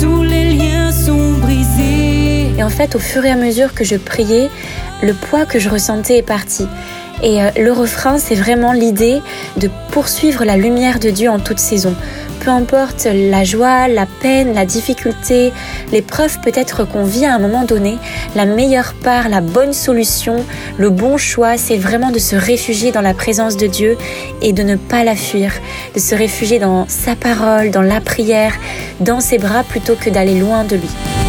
Tous 0.00 0.22
les 0.22 0.50
liens 0.54 0.92
sont 0.92 1.32
brisés. 1.40 2.52
Et 2.56 2.62
en 2.62 2.70
fait, 2.70 2.94
au 2.94 3.00
fur 3.00 3.24
et 3.24 3.32
à 3.32 3.36
mesure 3.36 3.74
que 3.74 3.82
je 3.82 3.96
priais, 3.96 4.48
le 5.02 5.12
poids 5.14 5.44
que 5.44 5.58
je 5.58 5.68
ressentais 5.68 6.18
est 6.18 6.22
parti. 6.22 6.68
Et 7.22 7.42
euh, 7.42 7.50
le 7.58 7.72
refrain, 7.72 8.18
c'est 8.18 8.34
vraiment 8.34 8.72
l'idée 8.72 9.20
de 9.56 9.68
poursuivre 9.90 10.44
la 10.44 10.56
lumière 10.56 10.98
de 10.98 11.10
Dieu 11.10 11.28
en 11.28 11.38
toute 11.38 11.58
saison. 11.58 11.94
Peu 12.40 12.50
importe 12.50 13.06
la 13.12 13.44
joie, 13.44 13.86
la 13.86 14.06
peine, 14.06 14.54
la 14.54 14.64
difficulté, 14.64 15.52
l'épreuve 15.92 16.40
peut-être 16.40 16.84
qu'on 16.84 17.04
vit 17.04 17.26
à 17.26 17.34
un 17.34 17.38
moment 17.38 17.64
donné, 17.64 17.98
la 18.34 18.46
meilleure 18.46 18.94
part, 18.94 19.28
la 19.28 19.42
bonne 19.42 19.74
solution, 19.74 20.44
le 20.78 20.88
bon 20.88 21.18
choix, 21.18 21.58
c'est 21.58 21.76
vraiment 21.76 22.10
de 22.10 22.18
se 22.18 22.36
réfugier 22.36 22.92
dans 22.92 23.02
la 23.02 23.12
présence 23.12 23.58
de 23.58 23.66
Dieu 23.66 23.98
et 24.40 24.54
de 24.54 24.62
ne 24.62 24.76
pas 24.76 25.04
la 25.04 25.16
fuir, 25.16 25.52
de 25.94 26.00
se 26.00 26.14
réfugier 26.14 26.58
dans 26.58 26.88
sa 26.88 27.14
parole, 27.14 27.70
dans 27.70 27.82
la 27.82 28.00
prière, 28.00 28.54
dans 29.00 29.20
ses 29.20 29.36
bras 29.36 29.62
plutôt 29.62 29.94
que 29.94 30.08
d'aller 30.08 30.38
loin 30.40 30.64
de 30.64 30.76
lui. 30.76 31.19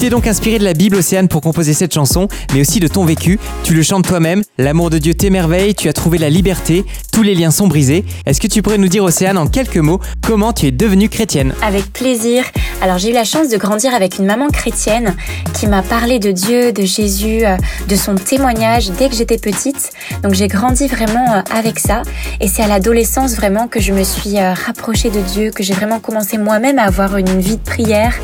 T'es 0.00 0.08
donc 0.08 0.26
inspiré 0.26 0.58
de 0.58 0.64
la 0.64 0.72
Bible, 0.72 0.96
Océane, 0.96 1.28
pour 1.28 1.42
composer 1.42 1.74
cette 1.74 1.92
chanson, 1.92 2.26
mais 2.54 2.62
aussi 2.62 2.80
de 2.80 2.88
ton 2.88 3.04
vécu. 3.04 3.38
Tu 3.64 3.74
le 3.74 3.82
chantes 3.82 4.08
toi-même. 4.08 4.42
L'amour 4.56 4.88
de 4.88 4.96
Dieu 4.96 5.12
t'émerveille, 5.12 5.74
tu 5.74 5.90
as 5.90 5.92
trouvé 5.92 6.16
la 6.16 6.30
liberté, 6.30 6.86
tous 7.12 7.22
les 7.22 7.34
liens 7.34 7.50
sont 7.50 7.68
brisés. 7.68 8.06
Est-ce 8.24 8.40
que 8.40 8.46
tu 8.46 8.62
pourrais 8.62 8.78
nous 8.78 8.88
dire, 8.88 9.04
Océane, 9.04 9.36
en 9.36 9.46
quelques 9.46 9.76
mots, 9.76 10.00
comment 10.26 10.54
tu 10.54 10.66
es 10.66 10.70
devenue 10.70 11.10
chrétienne? 11.10 11.52
Avec 11.62 11.92
plaisir. 11.92 12.44
Alors 12.80 12.96
j'ai 12.96 13.10
eu 13.10 13.12
la 13.12 13.24
chance 13.24 13.50
de 13.50 13.58
grandir 13.58 13.94
avec 13.94 14.18
une 14.18 14.24
maman 14.24 14.48
chrétienne 14.48 15.14
qui 15.52 15.66
m'a 15.66 15.82
parlé 15.82 16.18
de 16.18 16.30
Dieu, 16.30 16.72
de 16.72 16.82
Jésus, 16.82 17.44
euh, 17.44 17.58
de 17.86 17.94
son 17.94 18.14
témoignage 18.14 18.90
dès 18.98 19.10
que 19.10 19.14
j'étais 19.14 19.36
petite. 19.36 19.90
Donc 20.22 20.32
j'ai 20.32 20.48
grandi 20.48 20.86
vraiment 20.86 21.34
euh, 21.34 21.42
avec 21.54 21.78
ça. 21.78 22.00
Et 22.40 22.48
c'est 22.48 22.62
à 22.62 22.68
l'adolescence 22.68 23.34
vraiment 23.34 23.68
que 23.68 23.80
je 23.80 23.92
me 23.92 24.02
suis 24.02 24.38
euh, 24.38 24.54
rapprochée 24.54 25.10
de 25.10 25.20
Dieu, 25.20 25.50
que 25.50 25.62
j'ai 25.62 25.74
vraiment 25.74 26.00
commencé 26.00 26.38
moi-même 26.38 26.78
à 26.78 26.84
avoir 26.84 27.18
une 27.18 27.38
vie 27.38 27.58
de 27.58 27.62
prière, 27.62 28.14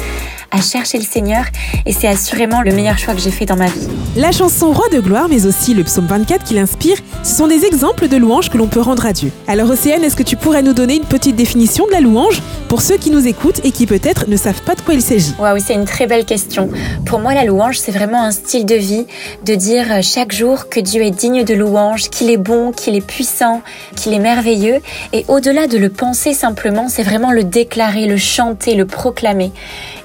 à 0.50 0.60
chercher 0.60 0.98
le 0.98 1.04
Seigneur. 1.04 1.44
Et 1.86 1.92
c'est 1.92 2.08
assurément 2.08 2.62
le 2.62 2.72
meilleur 2.72 2.98
choix 2.98 3.14
que 3.14 3.20
j'ai 3.20 3.30
fait 3.30 3.46
dans 3.46 3.56
ma 3.56 3.66
vie. 3.66 3.88
La 4.16 4.32
chanson 4.32 4.72
Roi 4.72 4.88
de 4.92 5.00
gloire, 5.00 5.28
mais 5.28 5.46
aussi 5.46 5.74
le 5.74 5.84
psaume 5.84 6.06
24 6.06 6.44
qui 6.44 6.54
l'inspire, 6.54 6.96
ce 7.22 7.34
sont 7.34 7.46
des 7.46 7.64
exemples 7.64 8.08
de 8.08 8.16
louanges 8.16 8.50
que 8.50 8.58
l'on 8.58 8.66
peut 8.66 8.80
rendre 8.80 9.04
à 9.06 9.12
Dieu. 9.12 9.30
Alors 9.46 9.68
Océane, 9.70 10.04
est-ce 10.04 10.16
que 10.16 10.22
tu 10.22 10.36
pourrais 10.36 10.62
nous 10.62 10.72
donner 10.72 10.96
une 10.96 11.04
petite 11.04 11.36
définition 11.36 11.86
de 11.86 11.92
la 11.92 12.00
louange 12.00 12.42
pour 12.68 12.82
ceux 12.82 12.96
qui 12.96 13.10
nous 13.10 13.26
écoutent 13.26 13.64
et 13.64 13.72
qui 13.72 13.86
peut-être 13.86 14.28
ne 14.28 14.36
savent 14.36 14.62
pas 14.62 14.74
de 14.74 14.80
quoi 14.80 14.94
il 14.94 15.02
s'agit? 15.02 15.34
Waouh, 15.38 15.58
c'est 15.58 15.74
une 15.74 15.84
très 15.84 16.06
belle 16.06 16.24
question. 16.24 16.70
Pour 17.04 17.20
moi, 17.20 17.34
la 17.34 17.44
louange, 17.44 17.78
c'est 17.78 17.92
vraiment 17.92 18.22
un 18.22 18.30
style 18.30 18.64
de 18.64 18.74
vie, 18.74 19.06
de 19.44 19.54
dire 19.54 19.86
euh, 19.90 20.00
chaque 20.02 20.32
jour 20.32 20.68
que 20.68 20.80
Dieu 20.80 21.02
est 21.02 21.10
digne 21.10 21.44
de 21.44 21.54
louange, 21.54 22.08
qu'il 22.10 22.30
est 22.30 22.36
bon, 22.36 22.72
qu'il 22.72 22.96
est 22.96 23.06
puissant, 23.06 23.62
qu'il 23.94 24.14
est 24.14 24.18
merveilleux. 24.18 24.80
Et 25.12 25.24
au-delà 25.28 25.66
de 25.66 25.78
le 25.78 25.90
penser 25.90 26.32
simplement, 26.32 26.88
c'est 26.88 27.02
vraiment 27.02 27.32
le 27.32 27.44
déclarer, 27.44 28.06
le 28.06 28.16
chanter, 28.16 28.74
le 28.74 28.86
proclamer. 28.86 29.52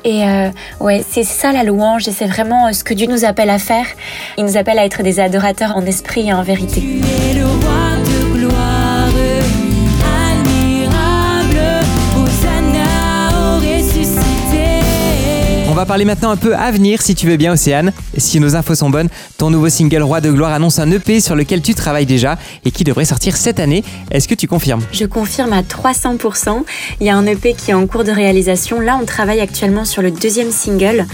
Et 0.03 0.23
euh, 0.23 0.49
ouais, 0.79 1.03
c'est 1.07 1.23
ça 1.23 1.51
la 1.51 1.63
louange 1.63 2.07
et 2.07 2.11
c'est 2.11 2.25
vraiment 2.25 2.67
euh, 2.67 2.71
ce 2.71 2.83
que 2.83 2.93
Dieu 2.93 3.07
nous 3.07 3.25
appelle 3.25 3.49
à 3.49 3.59
faire. 3.59 3.85
Il 4.37 4.45
nous 4.45 4.57
appelle 4.57 4.79
à 4.79 4.85
être 4.85 5.03
des 5.03 5.19
adorateurs 5.19 5.75
en 5.75 5.85
esprit 5.85 6.29
et 6.29 6.33
en 6.33 6.43
vérité. 6.43 6.81
Va 15.81 15.85
parler 15.87 16.05
maintenant 16.05 16.29
un 16.29 16.37
peu 16.37 16.55
avenir 16.55 17.01
si 17.01 17.15
tu 17.15 17.25
veux 17.25 17.37
bien 17.37 17.53
Océane. 17.53 17.91
Si 18.15 18.39
nos 18.39 18.55
infos 18.55 18.75
sont 18.75 18.91
bonnes, 18.91 19.09
ton 19.39 19.49
nouveau 19.49 19.67
single 19.67 20.03
Roi 20.03 20.21
de 20.21 20.31
gloire 20.31 20.53
annonce 20.53 20.77
un 20.77 20.91
EP 20.91 21.19
sur 21.19 21.35
lequel 21.35 21.63
tu 21.63 21.73
travailles 21.73 22.05
déjà 22.05 22.37
et 22.65 22.69
qui 22.69 22.83
devrait 22.83 23.05
sortir 23.05 23.35
cette 23.35 23.59
année. 23.59 23.83
Est-ce 24.11 24.27
que 24.27 24.35
tu 24.35 24.47
confirmes? 24.47 24.83
Je 24.91 25.05
confirme 25.05 25.53
à 25.53 25.63
300%. 25.63 26.65
Il 26.99 27.07
y 27.07 27.09
a 27.09 27.15
un 27.17 27.25
EP 27.25 27.55
qui 27.55 27.71
est 27.71 27.73
en 27.73 27.87
cours 27.87 28.03
de 28.03 28.11
réalisation. 28.11 28.79
Là, 28.79 28.99
on 29.01 29.05
travaille 29.05 29.39
actuellement 29.39 29.83
sur 29.83 30.03
le 30.03 30.11
deuxième 30.11 30.51
single. 30.51 31.07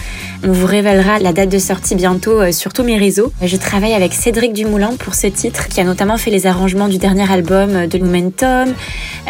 On 0.44 0.52
vous 0.52 0.66
révélera 0.66 1.20
la 1.20 1.32
date 1.32 1.48
de 1.48 1.60
sortie 1.60 1.96
bientôt 1.96 2.42
euh, 2.42 2.52
sur 2.52 2.74
tous 2.74 2.84
mes 2.84 2.98
réseaux. 2.98 3.32
Je 3.42 3.56
travaille 3.56 3.94
avec 3.94 4.14
Cédric 4.14 4.52
Dumoulin 4.52 4.96
pour 5.00 5.16
ce 5.16 5.28
titre, 5.28 5.70
qui 5.70 5.80
a 5.80 5.86
notamment 5.86 6.18
fait 6.18 6.30
les 6.30 6.46
arrangements 6.46 6.90
du 6.90 6.98
dernier 6.98 7.32
album 7.32 7.70
euh, 7.74 7.88
de 7.88 8.00
Momentum, 8.00 8.74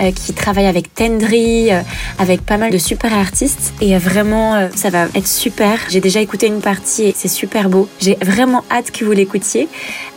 euh, 0.01 0.12
qui 0.12 0.34
travaille 0.34 0.65
avec 0.65 0.96
Tendry, 0.96 1.70
avec 2.17 2.41
pas 2.41 2.58
mal 2.58 2.72
de 2.72 2.77
super 2.79 3.13
artistes. 3.13 3.74
Et 3.82 3.96
vraiment, 4.00 4.70
ça 4.75 4.89
va 4.89 5.06
être 5.13 5.26
super. 5.27 5.79
J'ai 5.89 6.00
déjà 6.01 6.19
écouté 6.22 6.48
une 6.48 6.62
partie 6.62 7.03
et 7.03 7.13
c'est 7.15 7.27
super 7.27 7.69
beau. 7.69 7.88
J'ai 8.00 8.17
vraiment 8.22 8.63
hâte 8.72 8.91
que 8.91 9.05
vous 9.05 9.12
l'écoutiez. 9.12 9.67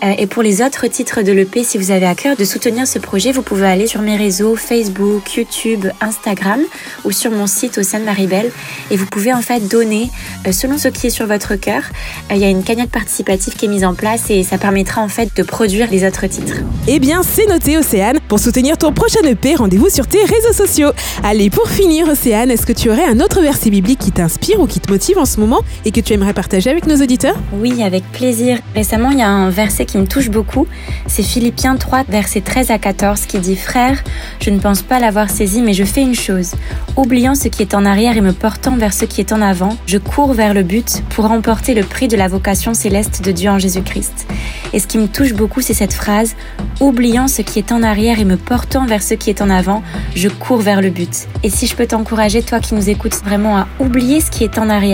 Euh, 0.05 0.15
Et 0.19 0.27
pour 0.27 0.43
les 0.43 0.63
autres 0.63 0.87
titres 0.87 1.23
de 1.23 1.33
l'EP, 1.33 1.65
si 1.65 1.77
vous 1.79 1.91
avez 1.91 2.07
à 2.07 2.15
cœur 2.15 2.37
de 2.37 2.45
soutenir 2.45 2.87
ce 2.87 2.99
projet, 2.99 3.33
vous 3.33 3.43
pouvez 3.43 3.67
aller 3.67 3.87
sur 3.87 4.01
mes 4.03 4.17
réseaux 4.17 4.57
Facebook, 4.57 5.37
YouTube, 5.37 5.87
Instagram 6.01 6.61
ou 7.05 7.11
sur 7.13 7.31
mon 7.31 7.47
site 7.47 7.79
au 7.79 7.83
sein 7.83 7.99
de 8.01 8.05
Maribel. 8.05 8.51
Et 8.91 8.97
vous 8.97 9.07
pouvez 9.07 9.33
en 9.33 9.43
fait 9.43 9.61
donner 9.69 10.11
euh, 10.47 10.53
selon 10.53 10.79
ce 10.79 10.89
qui 10.89 11.09
est 11.09 11.11
sur 11.11 11.27
votre 11.27 11.55
cœur. 11.57 11.83
Euh, 12.31 12.35
Il 12.37 12.41
y 12.41 12.45
a 12.45 12.49
une 12.49 12.63
cagnotte 12.63 12.91
participative 12.91 13.55
qui 13.55 13.67
est 13.67 13.69
mise 13.69 13.85
en 13.85 13.95
place 13.95 14.31
et 14.31 14.43
ça 14.45 14.59
permettra 14.59 15.03
en 15.03 15.09
fait 15.09 15.29
de 15.37 15.43
produire 15.43 15.89
les 15.91 16.07
autres 16.07 16.27
titres. 16.27 16.57
Eh 16.89 16.99
bien, 16.99 17.23
c'est 17.23 17.47
noté, 17.47 17.77
Océane. 17.77 18.19
Pour 18.29 18.39
soutenir 18.39 18.79
ton 18.79 18.93
prochain 18.93 19.23
EP, 19.25 19.57
rendez-vous 19.57 19.91
sur 19.91 20.07
tes 20.07 20.23
réseaux 20.25 20.53
sociaux. 20.53 20.91
Allez, 21.25 21.51
pour 21.51 21.69
finir, 21.69 22.09
Océane, 22.09 22.51
est-ce 22.51 22.65
que 22.67 22.73
tu 22.73 22.89
aurais 22.91 23.05
un 23.05 23.21
autre 23.21 23.41
verset 23.41 23.71
biblique 23.71 23.99
qui 23.99 24.13
t'inspire 24.13 24.61
ou 24.61 24.67
qui 24.67 24.81
te 24.81 24.91
motive? 24.91 25.00
En 25.17 25.25
ce 25.25 25.41
moment 25.41 25.61
et 25.85 25.93
que 25.93 26.01
tu 26.01 26.13
aimerais 26.13 26.35
partager 26.35 26.71
avec 26.71 26.87
nos 26.87 26.97
auditeurs 26.97 27.37
Oui, 27.55 27.83
avec 27.83 28.05
plaisir. 28.13 28.59
Récemment, 28.75 29.11
il 29.11 29.19
y 29.19 29.23
a 29.23 29.29
un 29.29 29.49
verset 29.49 29.87
qui 29.87 29.97
me 29.97 30.07
touche 30.07 30.29
beaucoup. 30.29 30.67
C'est 31.07 31.23
Philippiens 31.23 31.77
3, 31.77 32.05
versets 32.09 32.43
13 32.43 32.71
à 32.71 32.79
14, 32.79 33.23
qui 33.23 33.39
dit 33.39 33.57
Frère, 33.57 34.03
je 34.41 34.51
ne 34.51 34.59
pense 34.59 34.83
pas 34.83 35.01
l'avoir 35.01 35.31
saisi, 35.31 35.63
mais 35.63 35.73
je 35.73 35.85
fais 35.85 36.03
une 36.03 36.15
chose. 36.15 36.53
Oubliant 36.97 37.35
ce 37.35 37.49
qui 37.49 37.63
est 37.63 37.75
en 37.75 37.87
arrière 37.87 38.17
et 38.17 38.21
me 38.21 38.33
portant 38.33 38.77
vers 38.77 38.93
ce 38.93 39.07
qui 39.07 39.21
est 39.21 39.33
en 39.33 39.41
avant, 39.41 39.77
je 39.87 39.97
cours 39.97 40.35
vers 40.35 40.53
le 40.53 40.63
but 40.63 41.03
pour 41.11 41.27
remporter 41.29 41.75
le 41.75 41.83
prix 41.83 42.07
de 42.07 42.17
la 42.17 42.29
vocation 42.29 42.75
céleste 42.75 43.25
de 43.25 43.33
Dieu 43.33 43.49
en 43.49 43.59
Jésus-Christ. 43.59 44.27
Et 44.75 44.79
ce 44.79 44.87
qui 44.87 44.99
me 44.99 45.09
touche 45.09 45.33
beaucoup, 45.33 45.63
c'est 45.63 45.75
cette 45.75 45.95
phrase 45.95 46.37
Oubliant 46.81 47.27
ce 47.27 47.43
qui 47.43 47.59
est 47.59 47.73
en 47.73 47.83
arrière 47.83 48.21
et 48.21 48.25
me 48.25 48.37
portant 48.37 48.87
vers 48.87 49.03
ce 49.03 49.15
qui 49.15 49.31
est 49.31 49.43
en 49.43 49.51
avant, 49.51 49.83
je 50.15 50.29
cours 50.29 50.61
vers 50.61 50.81
le 50.81 50.91
but. 50.91 51.27
Et 51.43 51.51
si 51.51 51.67
je 51.67 51.75
peux 51.75 51.87
t'encourager, 51.87 52.43
toi 52.43 52.61
qui 52.61 52.75
nous 52.75 52.89
écoutes, 52.89 53.15
vraiment 53.25 53.57
à 53.57 53.67
oublier 53.79 54.21
ce 54.21 54.31
qui 54.31 54.45
est 54.45 54.59
en 54.59 54.69
arrière 54.69 54.90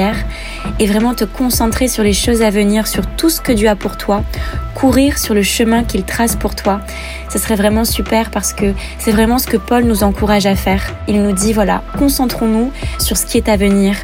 et 0.78 0.86
vraiment 0.86 1.14
te 1.14 1.24
concentrer 1.24 1.88
sur 1.88 2.02
les 2.02 2.12
choses 2.12 2.42
à 2.42 2.50
venir, 2.50 2.86
sur 2.86 3.06
tout 3.06 3.30
ce 3.30 3.40
que 3.40 3.52
Dieu 3.52 3.68
a 3.68 3.76
pour 3.76 3.96
toi, 3.96 4.22
courir 4.74 5.18
sur 5.18 5.34
le 5.34 5.42
chemin 5.42 5.84
qu'il 5.84 6.04
trace 6.04 6.36
pour 6.36 6.54
toi, 6.54 6.80
ce 7.36 7.42
serait 7.42 7.56
vraiment 7.56 7.84
super 7.84 8.30
parce 8.30 8.52
que 8.52 8.72
c'est 8.98 9.10
vraiment 9.10 9.38
ce 9.38 9.46
que 9.46 9.56
Paul 9.56 9.84
nous 9.84 10.02
encourage 10.02 10.46
à 10.46 10.56
faire. 10.56 10.94
Il 11.06 11.22
nous 11.22 11.32
dit 11.32 11.52
voilà, 11.52 11.82
concentrons-nous 11.98 12.70
sur 12.98 13.16
ce 13.16 13.26
qui 13.26 13.36
est 13.36 13.48
à 13.48 13.56
venir, 13.56 13.94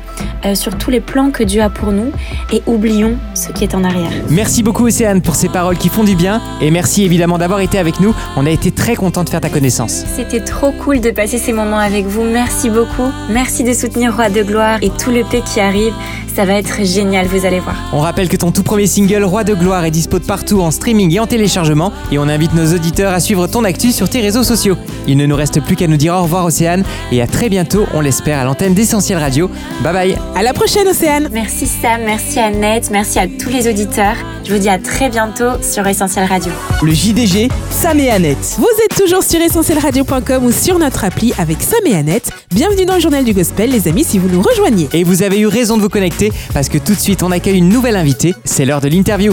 euh, 0.45 0.55
sur 0.55 0.77
tous 0.77 0.91
les 0.91 1.01
plans 1.01 1.31
que 1.31 1.43
Dieu 1.43 1.63
a 1.63 1.71
pour 1.71 1.93
nous 1.93 2.13
et 2.53 2.63
oublions 2.67 3.17
ce 3.35 3.49
qui 3.49 3.65
est 3.65 3.75
en 3.75 3.85
arrière. 3.85 4.11
Merci 4.29 4.63
beaucoup 4.63 4.87
Océane 4.87 5.23
pour 5.23 5.35
ces 5.35 5.49
paroles 5.49 5.79
qui 5.79 5.89
font 5.89 6.05
du 6.05 6.15
bien 6.15 6.43
et 6.61 6.71
merci 6.71 7.05
évidemment 7.05 7.39
d'avoir 7.39 7.61
été 7.61 7.79
avec 7.79 8.01
nous. 8.01 8.15
On 8.37 8.45
a 8.45 8.51
été 8.51 8.71
très 8.71 8.97
content 8.97 9.25
de 9.25 9.31
faire 9.31 9.41
ta 9.41 9.49
connaissance. 9.49 10.05
C'était 10.15 10.41
trop 10.41 10.73
cool 10.73 11.01
de 11.01 11.11
passer 11.11 11.39
ces 11.39 11.53
moments 11.53 11.79
avec 11.79 12.07
vous. 12.07 12.25
Merci 12.25 12.69
beaucoup. 12.69 13.11
Merci 13.31 13.65
de 13.65 13.73
soutenir 13.73 14.15
Roi 14.15 14.29
de 14.29 14.43
Gloire 14.43 14.79
et 14.83 14.91
tout 14.91 15.11
le 15.11 15.25
P 15.25 15.41
qui 15.41 15.61
arrive. 15.61 15.95
Ça 16.35 16.47
va 16.47 16.55
être 16.55 16.83
génial, 16.83 17.27
vous 17.27 17.45
allez 17.45 17.61
voir. 17.61 17.77
On 17.93 18.01
rappelle 18.01 18.29
que 18.31 18.37
ton 18.37 18.53
tout 18.53 18.63
premier 18.63 18.87
single 18.87 19.23
Roi 19.23 19.45
de 19.45 19.55
gloire 19.55 19.85
est 19.85 19.91
dispo 19.91 20.19
de 20.19 20.25
partout 20.25 20.63
en 20.63 20.71
streaming 20.71 21.13
et 21.13 21.21
en 21.21 21.27
téléchargement 21.27 21.93
et 22.11 22.19
on 22.19 22.23
invite 22.23 22.55
nos 22.55 22.75
auditeurs 22.75 23.13
à 23.13 23.21
suivre 23.23 23.47
ton 23.47 23.65
actu 23.65 23.93
sur 23.93 24.09
tes 24.09 24.21
réseaux 24.21 24.43
sociaux. 24.43 24.77
Il 25.07 25.17
ne 25.17 25.27
nous 25.27 25.37
reste 25.37 25.63
plus 25.63 25.77
qu'à 25.77 25.87
nous 25.87 25.97
dire 25.97 26.15
au 26.15 26.23
revoir 26.23 26.45
Océane 26.45 26.85
et 27.11 27.23
à 27.23 27.27
très 27.27 27.49
bientôt, 27.49 27.87
on 27.95 28.01
l'espère, 28.01 28.39
à 28.39 28.45
l'antenne 28.45 28.75
d'Essentiel 28.75 29.19
Radio. 29.19 29.51
Bye 29.83 29.93
bye 29.93 30.19
À 30.35 30.43
la 30.43 30.53
prochaine, 30.53 30.89
Océane 30.89 31.29
Merci 31.33 31.67
Sam, 31.67 32.03
merci 32.05 32.39
Annette, 32.39 32.91
merci 32.91 33.19
à 33.19 33.27
tous 33.27 33.49
les 33.49 33.69
auditeurs. 33.69 34.17
Je 34.45 34.53
vous 34.53 34.59
dis 34.59 34.69
à 34.69 34.79
très 34.79 35.09
bientôt 35.09 35.63
sur 35.63 35.87
Essentiel 35.87 36.27
Radio. 36.27 36.53
Le 36.83 36.93
JDG, 36.93 37.49
Sam 37.71 38.01
et 38.01 38.11
Annette. 38.11 38.57
Vous 38.59 38.67
êtes 38.85 38.99
toujours 38.99 39.23
sur 39.23 39.41
essentielradio.com 39.41 40.45
ou 40.45 40.51
sur 40.51 40.79
notre 40.79 41.05
appli 41.05 41.33
avec 41.39 41.63
Sam 41.63 41.81
et 41.87 41.95
Annette. 41.95 42.31
Bienvenue 42.53 42.85
dans 42.85 42.95
le 42.95 43.01
journal 43.01 43.25
du 43.25 43.33
gospel, 43.33 43.71
les 43.71 43.87
amis, 43.89 44.05
si 44.05 44.19
vous 44.19 44.29
nous 44.29 44.43
rejoignez. 44.43 44.89
Et 44.93 45.05
vous 45.05 45.23
avez 45.23 45.39
eu 45.39 45.47
raison 45.47 45.77
de 45.77 45.83
vous 45.83 45.89
connecter 45.89 46.33
parce 46.53 46.69
que 46.69 46.79
tout 46.79 46.95
de 46.95 47.01
suite 47.01 47.23
on 47.23 47.31
accueille 47.31 47.59
une 47.59 47.69
nouvelle 47.69 47.97
invitée, 47.97 48.35
c'est 48.45 48.65
l'heure 48.65 48.81
de 48.81 48.89
l'interview. 48.89 49.33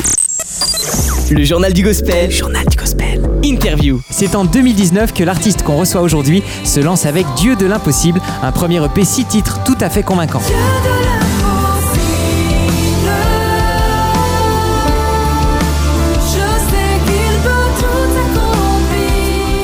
Le 1.31 1.43
journal 1.43 1.73
du 1.73 1.83
gospel. 1.83 2.31
Journal 2.31 2.65
du 2.65 2.77
gospel. 2.77 2.88
Interview. 3.49 3.99
C'est 4.11 4.35
en 4.35 4.45
2019 4.45 5.11
que 5.11 5.23
l'artiste 5.23 5.63
qu'on 5.63 5.75
reçoit 5.75 6.01
aujourd'hui 6.01 6.43
se 6.63 6.79
lance 6.79 7.07
avec 7.07 7.25
Dieu 7.35 7.55
de 7.55 7.65
l'impossible, 7.65 8.21
un 8.43 8.51
premier 8.51 8.83
EP 8.85 9.03
6 9.03 9.25
titres 9.25 9.63
tout 9.63 9.77
à 9.81 9.89
fait 9.89 10.03
convaincant. 10.03 10.41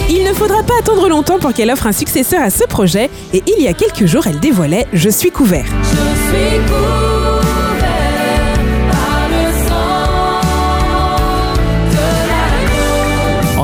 Il 0.10 0.24
ne 0.24 0.34
faudra 0.34 0.63
pas 0.63 0.74
attendre 0.80 1.08
longtemps 1.08 1.38
pour 1.38 1.54
qu'elle 1.54 1.70
offre 1.70 1.86
un 1.86 1.92
successeur 1.92 2.42
à 2.42 2.50
ce 2.50 2.63
projet 2.63 3.12
et 3.34 3.44
il 3.46 3.63
y 3.63 3.68
a 3.68 3.74
quelques 3.74 4.08
jours, 4.08 4.25
elle 4.25 4.39
dévoilait 4.39 4.88
Je 4.94 5.10
suis 5.10 5.30
couvert. 5.30 5.65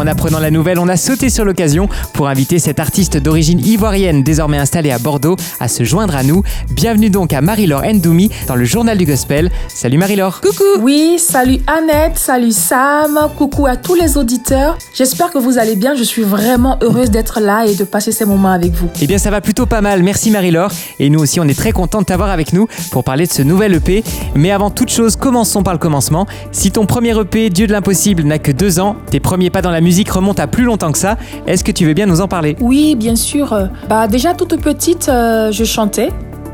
En 0.01 0.07
apprenant 0.07 0.39
la 0.39 0.49
nouvelle, 0.49 0.79
on 0.79 0.87
a 0.87 0.97
sauté 0.97 1.29
sur 1.29 1.45
l'occasion 1.45 1.87
pour 2.15 2.27
inviter 2.27 2.57
cet 2.57 2.79
artiste 2.79 3.17
d'origine 3.17 3.63
ivoirienne 3.63 4.23
désormais 4.23 4.57
installé 4.57 4.89
à 4.89 4.97
Bordeaux 4.97 5.35
à 5.59 5.67
se 5.67 5.83
joindre 5.83 6.15
à 6.15 6.23
nous. 6.23 6.41
Bienvenue 6.71 7.11
donc 7.11 7.33
à 7.33 7.41
Marie-Laure 7.41 7.83
Ndoumi 7.85 8.31
dans 8.47 8.55
le 8.55 8.65
journal 8.65 8.97
du 8.97 9.05
gospel. 9.05 9.51
Salut 9.67 9.99
Marie-Laure. 9.99 10.41
Coucou 10.41 10.63
Oui, 10.79 11.19
salut 11.19 11.59
Annette, 11.67 12.17
salut 12.17 12.51
Sam, 12.51 13.29
coucou 13.37 13.67
à 13.67 13.75
tous 13.75 13.93
les 13.93 14.17
auditeurs. 14.17 14.75
J'espère 14.95 15.29
que 15.29 15.37
vous 15.37 15.59
allez 15.59 15.75
bien. 15.75 15.93
Je 15.93 16.01
suis 16.01 16.23
vraiment 16.23 16.79
heureuse 16.81 17.11
d'être 17.11 17.39
là 17.39 17.67
et 17.67 17.75
de 17.75 17.83
passer 17.83 18.11
ces 18.11 18.25
moments 18.25 18.53
avec 18.53 18.73
vous. 18.73 18.89
Eh 19.03 19.05
bien 19.05 19.19
ça 19.19 19.29
va 19.29 19.39
plutôt 19.39 19.67
pas 19.67 19.81
mal, 19.81 20.01
merci 20.01 20.31
Marie-Laure. 20.31 20.71
Et 20.97 21.11
nous 21.11 21.19
aussi 21.19 21.39
on 21.39 21.47
est 21.47 21.53
très 21.53 21.73
content 21.73 21.99
de 21.99 22.05
t'avoir 22.05 22.31
avec 22.31 22.53
nous 22.53 22.67
pour 22.89 23.03
parler 23.03 23.27
de 23.27 23.31
ce 23.31 23.43
nouvel 23.43 23.75
EP. 23.75 24.03
Mais 24.33 24.49
avant 24.49 24.71
toute 24.71 24.89
chose, 24.89 25.15
commençons 25.15 25.61
par 25.61 25.73
le 25.73 25.79
commencement. 25.79 26.25
Si 26.51 26.71
ton 26.71 26.87
premier 26.87 27.15
EP, 27.19 27.51
Dieu 27.51 27.67
de 27.67 27.71
l'impossible, 27.71 28.23
n'a 28.23 28.39
que 28.39 28.51
deux 28.51 28.79
ans, 28.79 28.95
tes 29.11 29.19
premiers 29.19 29.51
pas 29.51 29.61
dans 29.61 29.69
la 29.69 29.79
musique 29.79 29.90
remontent 30.09 30.41
à 30.41 30.47
plus 30.47 30.63
longtemps 30.63 30.91
que 30.91 30.97
ça, 30.97 31.17
est-ce 31.47 31.63
que 31.63 31.71
tu 31.71 31.85
veux 31.85 31.93
bien 31.93 32.05
nous 32.05 32.21
en 32.21 32.27
parler? 32.27 32.55
Oui, 32.59 32.95
bien 32.95 33.15
sûr. 33.15 33.53
Euh, 33.53 33.65
Bah 33.89 34.07
déjà 34.07 34.33
toute 34.33 34.59
petite, 34.61 35.09
euh, 35.09 35.51
je 35.51 35.63
chantais. 35.63 36.09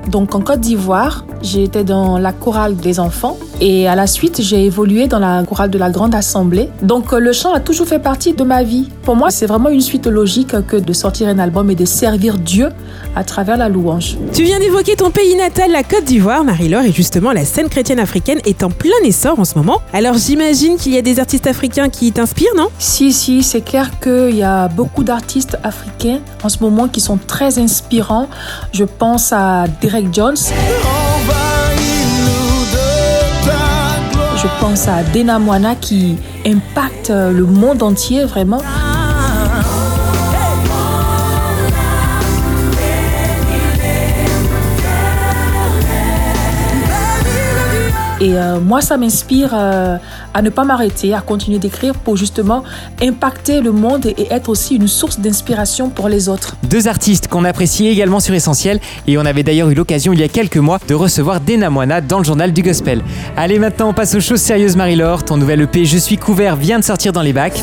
Donc 0.10 0.34
en 0.36 0.42
Côte 0.42 0.62
d'Ivoire, 0.62 1.26
j'étais 1.42 1.84
dans 1.84 2.18
la 2.18 2.32
chorale 2.32 2.76
des 2.78 3.00
enfants 3.00 3.38
et 3.60 3.88
à 3.88 3.96
la 3.96 4.08
suite, 4.08 4.42
j'ai 4.42 4.66
évolué 4.66 5.08
dans 5.08 5.20
la 5.20 5.44
chorale 5.44 5.70
de 5.70 5.78
la 5.78 5.90
Grande 5.90 6.14
Assemblée. 6.14 6.70
Donc 6.82 7.14
euh, 7.14 7.20
le 7.20 7.34
chant 7.34 7.54
a 7.54 7.60
toujours 7.60 7.88
fait 7.88 8.00
partie 8.00 8.34
de 8.34 8.44
ma 8.44 8.64
vie. 8.64 8.90
Pour 9.04 9.16
moi, 9.16 9.32
c'est 9.32 9.48
vraiment 9.48 9.70
une 9.70 9.82
suite 9.82 10.08
logique 10.08 10.56
que 10.68 10.78
de 10.78 10.94
sortir 10.94 11.28
un 11.28 11.40
album 11.40 11.70
et 11.72 11.76
de 11.76 11.86
servir 11.86 12.38
Dieu 12.38 12.70
à 13.16 13.24
travers 13.24 13.58
la 13.58 13.70
louange. 13.70 14.18
Tu 14.34 14.44
viens 14.44 14.60
d'évoquer 14.60 14.96
ton 14.96 15.10
pays 15.10 15.36
natal, 15.36 15.72
la 15.72 15.84
Côte 15.84 16.04
d'Ivoire, 16.04 16.44
Marie-Laure, 16.44 16.84
et 16.84 16.92
justement 16.92 17.32
la 17.32 17.46
scène 17.46 17.70
chrétienne 17.70 18.00
africaine 18.00 18.40
est 18.46 18.64
en 18.64 18.70
plein 18.70 18.92
essor 19.04 19.40
en 19.40 19.46
ce 19.46 19.58
moment. 19.58 19.82
Alors 19.92 20.18
j'imagine 20.18 20.78
qu'il 20.78 20.94
y 20.94 20.98
a 20.98 21.02
des 21.02 21.20
artistes 21.20 21.48
africains 21.48 21.90
qui 21.90 22.12
t'inspirent, 22.12 22.56
non? 22.56 22.68
Si, 22.78 23.12
si, 23.12 23.42
c'est 23.42 23.62
clair 23.62 24.00
qu'il 24.00 24.36
y 24.36 24.44
a 24.44 24.68
beaucoup 24.68 25.04
d'artistes 25.04 25.58
africains 25.64 26.20
en 26.44 26.50
ce 26.50 26.60
moment 26.62 26.88
qui 26.88 27.02
sont 27.02 27.18
très 27.18 27.58
inspirants. 27.58 28.28
Je 28.72 28.84
pense 28.84 29.34
à 29.34 29.66
Derek 29.82 30.14
Jones. 30.14 30.38
Je 34.38 34.48
pense 34.62 34.88
à 34.88 35.02
Dena 35.04 35.40
Moana 35.40 35.74
qui 35.76 36.16
impacte 36.46 37.10
le 37.10 37.44
monde 37.44 37.82
entier 37.82 38.24
vraiment. 38.24 38.62
Et 48.20 48.36
euh, 48.36 48.60
moi, 48.60 48.82
ça 48.82 48.98
m'inspire 48.98 49.52
euh, 49.54 49.98
à 50.34 50.42
ne 50.42 50.50
pas 50.50 50.64
m'arrêter, 50.64 51.14
à 51.14 51.22
continuer 51.22 51.60
d'écrire 51.60 51.94
pour 51.94 52.18
justement 52.18 52.64
impacter 53.02 53.62
le 53.62 53.72
monde 53.72 54.06
et 54.08 54.28
être 54.32 54.50
aussi 54.50 54.76
une 54.76 54.88
source 54.88 55.20
d'inspiration 55.20 55.90
pour 55.90 56.10
les 56.10 56.28
autres. 56.30 56.56
Deux 56.64 56.88
artistes 56.88 57.28
qu'on 57.28 57.46
apprécie 57.46 57.88
également 57.88 58.20
sur 58.20 58.34
Essentiel 58.34 58.80
et 59.06 59.18
on 59.18 59.26
avait 59.26 59.44
d'ailleurs 59.44 59.70
eu 59.70 59.76
l'occasion 59.76 60.14
il 60.14 60.20
y 60.20 60.24
a 60.24 60.28
quelques 60.30 60.58
mois 60.58 60.80
de 60.88 60.96
recevoir 60.96 61.42
Dena 61.42 61.70
Moana 61.70 62.02
dans 62.02 62.18
le 62.18 62.24
journal 62.24 62.54
du 62.54 62.64
gospel. 62.64 63.02
Allez 63.36 63.60
maintenant 63.60 63.90
on 63.90 63.94
passe 63.94 64.16
aux 64.16 64.20
choses 64.20 64.42
sérieuses 64.42 64.76
Marie-Laure, 64.76 65.24
ton 65.24 65.38
nouvel 65.38 65.62
EP 65.62 65.86
Je 65.86 65.98
suis 65.98 66.18
couvert 66.18 66.56
vient 66.56 66.80
de 66.80 66.84
sortir 66.84 67.14
dans 67.14 67.22
les 67.22 67.34
bacs. 67.34 67.62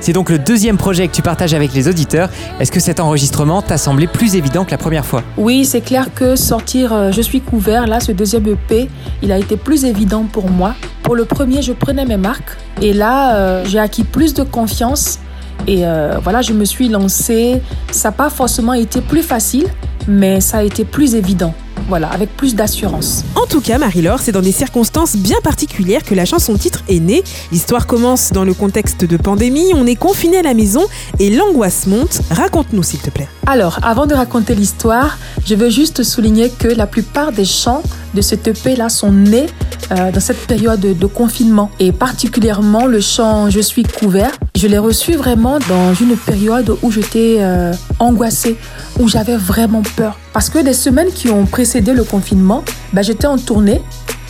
C'est 0.00 0.12
donc 0.12 0.30
le 0.30 0.38
deuxième 0.38 0.76
projet 0.76 1.08
que 1.08 1.12
tu 1.12 1.22
partages 1.22 1.52
avec 1.52 1.74
les 1.74 1.88
auditeurs. 1.88 2.30
Est-ce 2.60 2.70
que 2.70 2.78
cet 2.78 3.00
enregistrement 3.00 3.62
t'a 3.62 3.76
semblé 3.76 4.06
plus 4.06 4.36
évident 4.36 4.64
que 4.64 4.70
la 4.70 4.78
première 4.78 5.04
fois? 5.04 5.22
Oui, 5.36 5.64
c'est 5.64 5.80
clair 5.80 6.08
que 6.14 6.36
sortir 6.36 6.92
euh, 6.92 7.10
Je 7.10 7.20
suis 7.20 7.40
couvert, 7.40 7.86
là, 7.86 7.98
ce 7.98 8.12
deuxième 8.12 8.46
EP, 8.46 8.88
il 9.22 9.32
a 9.32 9.38
été 9.38 9.56
plus 9.56 9.84
évident 9.84 10.24
pour 10.24 10.48
moi. 10.50 10.74
Pour 11.02 11.16
le 11.16 11.24
premier, 11.24 11.62
je 11.62 11.72
prenais 11.72 12.04
mes 12.04 12.16
marques 12.16 12.56
et 12.80 12.92
là, 12.92 13.34
euh, 13.34 13.64
j'ai 13.66 13.80
acquis 13.80 14.04
plus 14.04 14.34
de 14.34 14.44
confiance 14.44 15.18
et 15.66 15.86
euh, 15.86 16.18
voilà, 16.22 16.40
je 16.40 16.52
me 16.52 16.64
suis 16.64 16.88
lancée. 16.88 17.60
Ça 17.90 18.08
n'a 18.08 18.12
pas 18.12 18.30
forcément 18.30 18.74
été 18.74 19.00
plus 19.00 19.22
facile, 19.22 19.66
mais 20.06 20.40
ça 20.40 20.58
a 20.58 20.62
été 20.62 20.84
plus 20.84 21.14
évident. 21.14 21.54
Voilà, 21.88 22.08
avec 22.08 22.36
plus 22.36 22.54
d'assurance. 22.54 23.24
En 23.34 23.46
tout 23.46 23.62
cas, 23.62 23.78
Marie-Laure, 23.78 24.20
c'est 24.20 24.32
dans 24.32 24.42
des 24.42 24.52
circonstances 24.52 25.16
bien 25.16 25.38
particulières 25.42 26.02
que 26.02 26.14
la 26.14 26.26
chanson 26.26 26.54
titre 26.54 26.82
est 26.86 27.00
née. 27.00 27.24
L'histoire 27.50 27.86
commence 27.86 28.30
dans 28.30 28.44
le 28.44 28.52
contexte 28.52 29.06
de 29.06 29.16
pandémie, 29.16 29.72
on 29.74 29.86
est 29.86 29.96
confiné 29.96 30.38
à 30.38 30.42
la 30.42 30.52
maison 30.52 30.82
et 31.18 31.30
l'angoisse 31.30 31.86
monte. 31.86 32.20
Raconte-nous, 32.30 32.82
s'il 32.82 33.00
te 33.00 33.08
plaît. 33.08 33.28
Alors, 33.46 33.78
avant 33.82 34.04
de 34.04 34.14
raconter 34.14 34.54
l'histoire, 34.54 35.16
je 35.46 35.54
veux 35.54 35.70
juste 35.70 36.02
souligner 36.02 36.50
que 36.50 36.68
la 36.68 36.86
plupart 36.86 37.32
des 37.32 37.46
chants 37.46 37.82
de 38.14 38.20
cette 38.20 38.46
EP-là 38.48 38.88
sont 38.88 39.12
nés 39.12 39.46
euh, 39.90 40.10
dans 40.10 40.20
cette 40.20 40.46
période 40.46 40.80
de, 40.80 41.06
confinement. 41.06 41.70
Et 41.78 41.92
particulièrement 41.92 42.86
le 42.86 43.00
chant 43.00 43.50
Je 43.50 43.60
suis 43.60 43.82
couvert. 43.82 44.30
Je 44.54 44.66
l'ai 44.66 44.78
reçu 44.78 45.14
vraiment 45.14 45.58
dans 45.68 45.94
une 45.94 46.16
période 46.16 46.76
où 46.82 46.90
j'étais 46.90 47.38
euh, 47.40 47.72
angoissée, 47.98 48.56
où 48.98 49.08
j'avais 49.08 49.36
vraiment 49.36 49.82
peur. 49.96 50.18
Parce 50.32 50.50
que 50.50 50.58
les 50.58 50.72
semaines 50.72 51.10
qui 51.12 51.30
ont 51.30 51.46
précédé 51.46 51.92
le 51.92 52.04
confinement, 52.04 52.64
ben, 52.92 53.02
j'étais 53.02 53.26
en 53.26 53.38
tournée, 53.38 53.80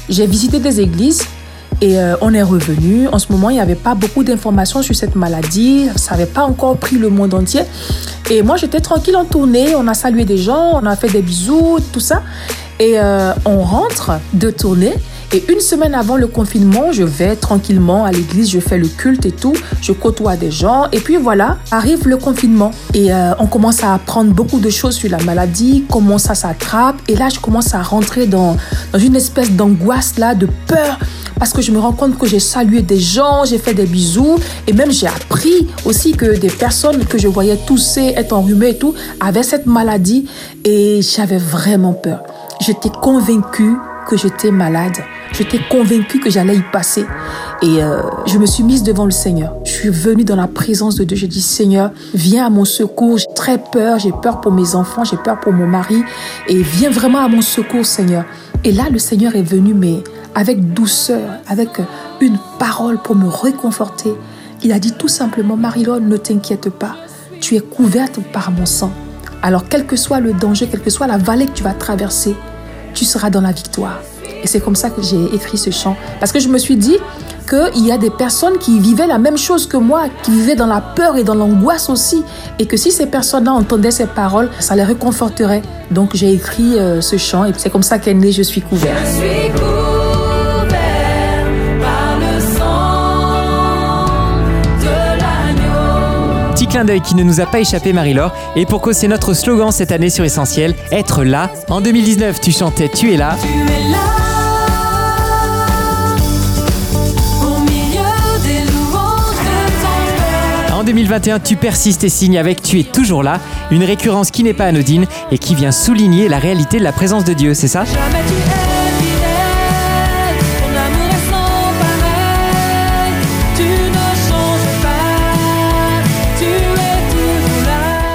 j'ai 0.08 0.26
visité 0.26 0.58
des 0.58 0.80
églises 0.80 1.22
et 1.80 1.98
euh, 1.98 2.16
on 2.20 2.34
est 2.34 2.42
revenu. 2.42 3.08
En 3.08 3.18
ce 3.18 3.30
moment, 3.30 3.50
il 3.50 3.54
n'y 3.54 3.60
avait 3.60 3.74
pas 3.74 3.94
beaucoup 3.94 4.24
d'informations 4.24 4.82
sur 4.82 4.94
cette 4.94 5.14
maladie. 5.14 5.88
Ça 5.96 6.12
n'avait 6.12 6.26
pas 6.26 6.42
encore 6.42 6.76
pris 6.76 6.96
le 6.96 7.08
monde 7.08 7.34
entier. 7.34 7.62
Et 8.30 8.42
moi, 8.42 8.56
j'étais 8.56 8.80
tranquille 8.80 9.16
en 9.16 9.24
tournée. 9.24 9.74
On 9.76 9.86
a 9.86 9.94
salué 9.94 10.24
des 10.24 10.38
gens, 10.38 10.80
on 10.80 10.86
a 10.86 10.96
fait 10.96 11.08
des 11.08 11.22
bisous, 11.22 11.78
tout 11.92 12.00
ça. 12.00 12.22
Et 12.80 12.98
euh, 12.98 13.32
on 13.44 13.58
rentre 13.60 14.12
de 14.34 14.50
tournée. 14.50 14.94
Et 15.34 15.44
une 15.52 15.60
semaine 15.60 15.94
avant 15.94 16.16
le 16.16 16.26
confinement, 16.26 16.90
je 16.90 17.02
vais 17.02 17.36
tranquillement 17.36 18.06
à 18.06 18.12
l'église, 18.12 18.48
je 18.48 18.60
fais 18.60 18.78
le 18.78 18.88
culte 18.88 19.26
et 19.26 19.30
tout, 19.30 19.52
je 19.82 19.92
côtoie 19.92 20.36
des 20.36 20.50
gens. 20.50 20.86
Et 20.90 21.00
puis 21.00 21.16
voilà, 21.16 21.58
arrive 21.70 22.08
le 22.08 22.16
confinement. 22.16 22.70
Et 22.94 23.12
euh, 23.12 23.34
on 23.38 23.46
commence 23.46 23.84
à 23.84 23.92
apprendre 23.92 24.32
beaucoup 24.32 24.58
de 24.58 24.70
choses 24.70 24.94
sur 24.94 25.10
la 25.10 25.18
maladie, 25.18 25.84
comment 25.90 26.16
ça 26.16 26.34
s'attrape. 26.34 26.96
Et 27.08 27.16
là, 27.16 27.28
je 27.28 27.40
commence 27.40 27.74
à 27.74 27.82
rentrer 27.82 28.26
dans, 28.26 28.56
dans 28.92 28.98
une 28.98 29.16
espèce 29.16 29.50
d'angoisse 29.50 30.18
là, 30.18 30.34
de 30.34 30.48
peur. 30.66 30.98
Parce 31.38 31.52
que 31.52 31.60
je 31.60 31.72
me 31.72 31.78
rends 31.78 31.92
compte 31.92 32.16
que 32.16 32.26
j'ai 32.26 32.40
salué 32.40 32.80
des 32.80 32.98
gens, 32.98 33.44
j'ai 33.44 33.58
fait 33.58 33.74
des 33.74 33.86
bisous. 33.86 34.36
Et 34.66 34.72
même 34.72 34.90
j'ai 34.90 35.08
appris 35.08 35.68
aussi 35.84 36.12
que 36.12 36.38
des 36.38 36.48
personnes 36.48 37.04
que 37.04 37.18
je 37.18 37.28
voyais 37.28 37.58
tousser, 37.66 38.14
être 38.16 38.32
enrhumées 38.32 38.70
et 38.70 38.78
tout, 38.78 38.94
avaient 39.20 39.42
cette 39.42 39.66
maladie. 39.66 40.26
Et 40.64 41.00
j'avais 41.02 41.38
vraiment 41.38 41.92
peur. 41.92 42.22
J'étais 42.60 42.90
convaincue 42.90 43.76
que 44.08 44.16
j'étais 44.16 44.50
malade. 44.50 44.96
J'étais 45.32 45.60
convaincue 45.70 46.18
que 46.18 46.30
j'allais 46.30 46.56
y 46.56 46.62
passer. 46.72 47.04
Et 47.62 47.82
euh, 47.82 48.00
je 48.26 48.38
me 48.38 48.46
suis 48.46 48.62
mise 48.64 48.82
devant 48.82 49.04
le 49.04 49.10
Seigneur. 49.10 49.54
Je 49.64 49.70
suis 49.70 49.88
venue 49.90 50.24
dans 50.24 50.36
la 50.36 50.48
présence 50.48 50.96
de 50.96 51.04
Dieu. 51.04 51.16
J'ai 51.16 51.28
dit, 51.28 51.42
Seigneur, 51.42 51.90
viens 52.14 52.46
à 52.46 52.50
mon 52.50 52.64
secours. 52.64 53.18
J'ai 53.18 53.26
très 53.34 53.58
peur. 53.58 53.98
J'ai 53.98 54.12
peur 54.12 54.40
pour 54.40 54.52
mes 54.52 54.74
enfants. 54.74 55.04
J'ai 55.04 55.18
peur 55.18 55.38
pour 55.38 55.52
mon 55.52 55.66
mari. 55.66 56.02
Et 56.48 56.62
viens 56.62 56.90
vraiment 56.90 57.18
à 57.18 57.28
mon 57.28 57.42
secours, 57.42 57.84
Seigneur. 57.84 58.24
Et 58.64 58.72
là, 58.72 58.84
le 58.90 58.98
Seigneur 58.98 59.36
est 59.36 59.42
venu, 59.42 59.74
mais 59.74 60.02
avec 60.34 60.72
douceur, 60.72 61.30
avec 61.46 61.80
une 62.20 62.38
parole 62.58 62.98
pour 62.98 63.14
me 63.14 63.28
réconforter. 63.28 64.14
Il 64.62 64.72
a 64.72 64.78
dit 64.78 64.92
tout 64.92 65.08
simplement, 65.08 65.56
Marilyn, 65.56 66.00
ne 66.00 66.16
t'inquiète 66.16 66.70
pas. 66.70 66.96
Tu 67.40 67.54
es 67.54 67.60
couverte 67.60 68.18
par 68.32 68.50
mon 68.50 68.66
sang. 68.66 68.90
Alors, 69.42 69.68
quel 69.68 69.86
que 69.86 69.94
soit 69.94 70.18
le 70.18 70.32
danger, 70.32 70.66
quelle 70.66 70.80
que 70.80 70.90
soit 70.90 71.06
la 71.06 71.18
vallée 71.18 71.46
que 71.46 71.52
tu 71.52 71.62
vas 71.62 71.74
traverser, 71.74 72.34
tu 72.98 73.04
seras 73.04 73.30
dans 73.30 73.40
la 73.40 73.52
victoire. 73.52 74.00
Et 74.42 74.46
c'est 74.48 74.60
comme 74.60 74.74
ça 74.74 74.90
que 74.90 75.02
j'ai 75.02 75.22
écrit 75.32 75.56
ce 75.56 75.70
chant. 75.70 75.96
Parce 76.18 76.32
que 76.32 76.40
je 76.40 76.48
me 76.48 76.58
suis 76.58 76.76
dit 76.76 76.96
qu'il 77.48 77.86
y 77.86 77.92
a 77.92 77.98
des 77.98 78.10
personnes 78.10 78.58
qui 78.58 78.80
vivaient 78.80 79.06
la 79.06 79.18
même 79.18 79.38
chose 79.38 79.66
que 79.66 79.76
moi, 79.76 80.04
qui 80.22 80.32
vivaient 80.32 80.56
dans 80.56 80.66
la 80.66 80.80
peur 80.80 81.16
et 81.16 81.22
dans 81.22 81.34
l'angoisse 81.34 81.88
aussi. 81.90 82.24
Et 82.58 82.66
que 82.66 82.76
si 82.76 82.90
ces 82.90 83.06
personnes-là 83.06 83.52
entendaient 83.52 83.92
ces 83.92 84.06
paroles, 84.06 84.50
ça 84.58 84.74
les 84.74 84.84
réconforterait. 84.84 85.62
Donc 85.92 86.10
j'ai 86.14 86.32
écrit 86.32 86.76
euh, 86.76 87.00
ce 87.00 87.16
chant 87.16 87.44
et 87.44 87.52
c'est 87.56 87.70
comme 87.70 87.84
ça 87.84 87.98
qu'est 87.98 88.14
né 88.14 88.32
Je 88.32 88.42
suis. 88.42 88.48
Je 88.48 88.60
suis 88.60 88.62
couvert 88.62 89.67
clin 96.68 96.84
d'œil 96.84 97.00
qui 97.00 97.14
ne 97.14 97.22
nous 97.22 97.40
a 97.40 97.46
pas 97.46 97.60
échappé, 97.60 97.92
Marie-Laure. 97.92 98.32
Et 98.56 98.66
pour 98.66 98.80
cause, 98.80 98.96
c'est 98.96 99.08
notre 99.08 99.34
slogan 99.34 99.72
cette 99.72 99.92
année 99.92 100.10
sur 100.10 100.24
Essentiel 100.24 100.74
être 100.92 101.24
là. 101.24 101.50
En 101.68 101.80
2019, 101.80 102.40
tu 102.40 102.52
chantais 102.52 102.88
Tu 102.88 103.12
es 103.12 103.16
là. 103.16 103.36
Tu 103.40 103.48
es 103.48 103.90
là 103.90 103.98
au 107.42 107.60
milieu 107.60 108.08
des 108.42 108.70
louanges 108.70 109.36
de 109.36 109.82
ton 109.82 110.66
père. 110.68 110.78
En 110.78 110.84
2021, 110.84 111.40
tu 111.40 111.56
persistes 111.56 112.04
et 112.04 112.08
signes 112.08 112.38
avec 112.38 112.62
Tu 112.62 112.80
es 112.80 112.84
toujours 112.84 113.22
là. 113.22 113.40
Une 113.70 113.84
récurrence 113.84 114.30
qui 114.30 114.42
n'est 114.44 114.54
pas 114.54 114.66
anodine 114.66 115.06
et 115.30 115.38
qui 115.38 115.54
vient 115.54 115.72
souligner 115.72 116.28
la 116.28 116.38
réalité 116.38 116.78
de 116.78 116.84
la 116.84 116.92
présence 116.92 117.24
de 117.24 117.32
Dieu, 117.32 117.54
c'est 117.54 117.68
ça? 117.68 117.84
Jamais 117.84 118.24
tu 118.26 118.34
es 118.34 118.67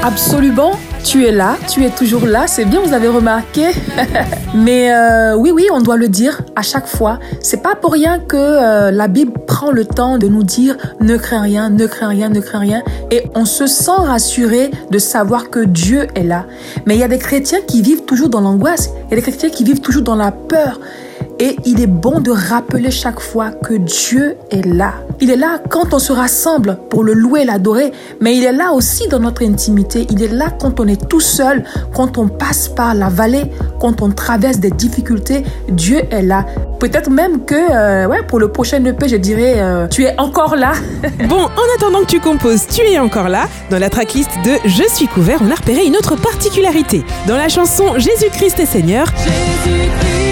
Absolument, 0.05 0.73
tu 1.05 1.25
es 1.25 1.31
là, 1.31 1.55
tu 1.69 1.85
es 1.85 1.89
toujours 1.89 2.25
là, 2.25 2.45
c'est 2.45 2.65
bien, 2.65 2.81
vous 2.81 2.91
avez 2.91 3.07
remarqué. 3.07 3.67
Mais 4.53 4.93
euh, 4.93 5.33
oui, 5.37 5.51
oui, 5.51 5.67
on 5.71 5.79
doit 5.79 5.95
le 5.95 6.09
dire 6.09 6.41
à 6.57 6.61
chaque 6.61 6.87
fois. 6.87 7.19
C'est 7.39 7.63
pas 7.63 7.75
pour 7.75 7.93
rien 7.93 8.19
que 8.19 8.35
euh, 8.35 8.91
la 8.91 9.07
Bible 9.07 9.31
prend 9.47 9.71
le 9.71 9.85
temps 9.85 10.17
de 10.17 10.27
nous 10.27 10.43
dire 10.43 10.75
ne 10.99 11.15
crains 11.15 11.39
rien, 11.39 11.69
ne 11.69 11.87
crains 11.87 12.09
rien, 12.09 12.27
ne 12.27 12.41
crains 12.41 12.59
rien. 12.59 12.83
Et 13.11 13.23
on 13.33 13.45
se 13.45 13.65
sent 13.65 13.91
rassuré 13.91 14.71
de 14.91 14.99
savoir 14.99 15.49
que 15.49 15.61
Dieu 15.61 16.07
est 16.15 16.23
là. 16.23 16.47
Mais 16.85 16.95
il 16.95 16.99
y 16.99 17.03
a 17.03 17.07
des 17.07 17.17
chrétiens 17.17 17.61
qui 17.65 17.81
vivent 17.81 18.03
toujours 18.03 18.27
dans 18.27 18.41
l'angoisse, 18.41 18.89
il 19.05 19.11
y 19.11 19.13
a 19.13 19.15
des 19.15 19.21
chrétiens 19.21 19.49
qui 19.49 19.63
vivent 19.63 19.79
toujours 19.79 20.03
dans 20.03 20.17
la 20.17 20.31
peur. 20.31 20.81
Et 21.45 21.57
il 21.65 21.81
est 21.81 21.87
bon 21.87 22.21
de 22.21 22.31
rappeler 22.31 22.89
chaque 22.89 23.19
fois 23.19 23.51
que 23.51 23.73
Dieu 23.73 24.37
est 24.49 24.65
là. 24.65 24.93
Il 25.19 25.29
est 25.29 25.35
là 25.35 25.59
quand 25.69 25.93
on 25.93 25.99
se 25.99 26.13
rassemble 26.13 26.79
pour 26.89 27.03
le 27.03 27.11
louer, 27.11 27.43
l'adorer, 27.43 27.91
mais 28.21 28.37
il 28.37 28.45
est 28.45 28.53
là 28.53 28.71
aussi 28.71 29.09
dans 29.09 29.19
notre 29.19 29.43
intimité. 29.43 30.07
Il 30.09 30.23
est 30.23 30.29
là 30.29 30.51
quand 30.57 30.79
on 30.79 30.87
est 30.87 31.09
tout 31.09 31.19
seul, 31.19 31.65
quand 31.93 32.17
on 32.17 32.29
passe 32.29 32.69
par 32.69 32.93
la 32.93 33.09
vallée, 33.09 33.43
quand 33.81 34.01
on 34.01 34.09
traverse 34.11 34.59
des 34.59 34.71
difficultés. 34.71 35.43
Dieu 35.67 36.03
est 36.11 36.21
là. 36.21 36.45
Peut-être 36.79 37.09
même 37.09 37.43
que 37.43 37.55
euh, 37.55 38.07
ouais, 38.07 38.23
pour 38.25 38.39
le 38.39 38.47
prochain 38.47 38.81
EP, 38.85 39.09
je 39.09 39.17
dirais, 39.17 39.55
euh, 39.57 39.89
tu 39.89 40.05
es 40.05 40.17
encore 40.17 40.55
là. 40.55 40.71
Bon, 41.27 41.41
en 41.41 41.75
attendant 41.75 41.99
que 42.03 42.11
tu 42.11 42.21
composes, 42.21 42.67
tu 42.67 42.83
es 42.83 42.99
encore 42.99 43.27
là. 43.27 43.49
Dans 43.69 43.79
la 43.79 43.89
tracklist 43.89 44.29
de 44.45 44.51
Je 44.63 44.83
suis 44.87 45.07
couvert, 45.07 45.39
on 45.41 45.51
a 45.51 45.55
repéré 45.55 45.85
une 45.85 45.97
autre 45.97 46.15
particularité. 46.15 47.03
Dans 47.27 47.35
la 47.35 47.49
chanson 47.49 47.97
Jésus-Christ 47.97 48.61
est 48.61 48.65
Seigneur, 48.65 49.07
Il 49.65 50.22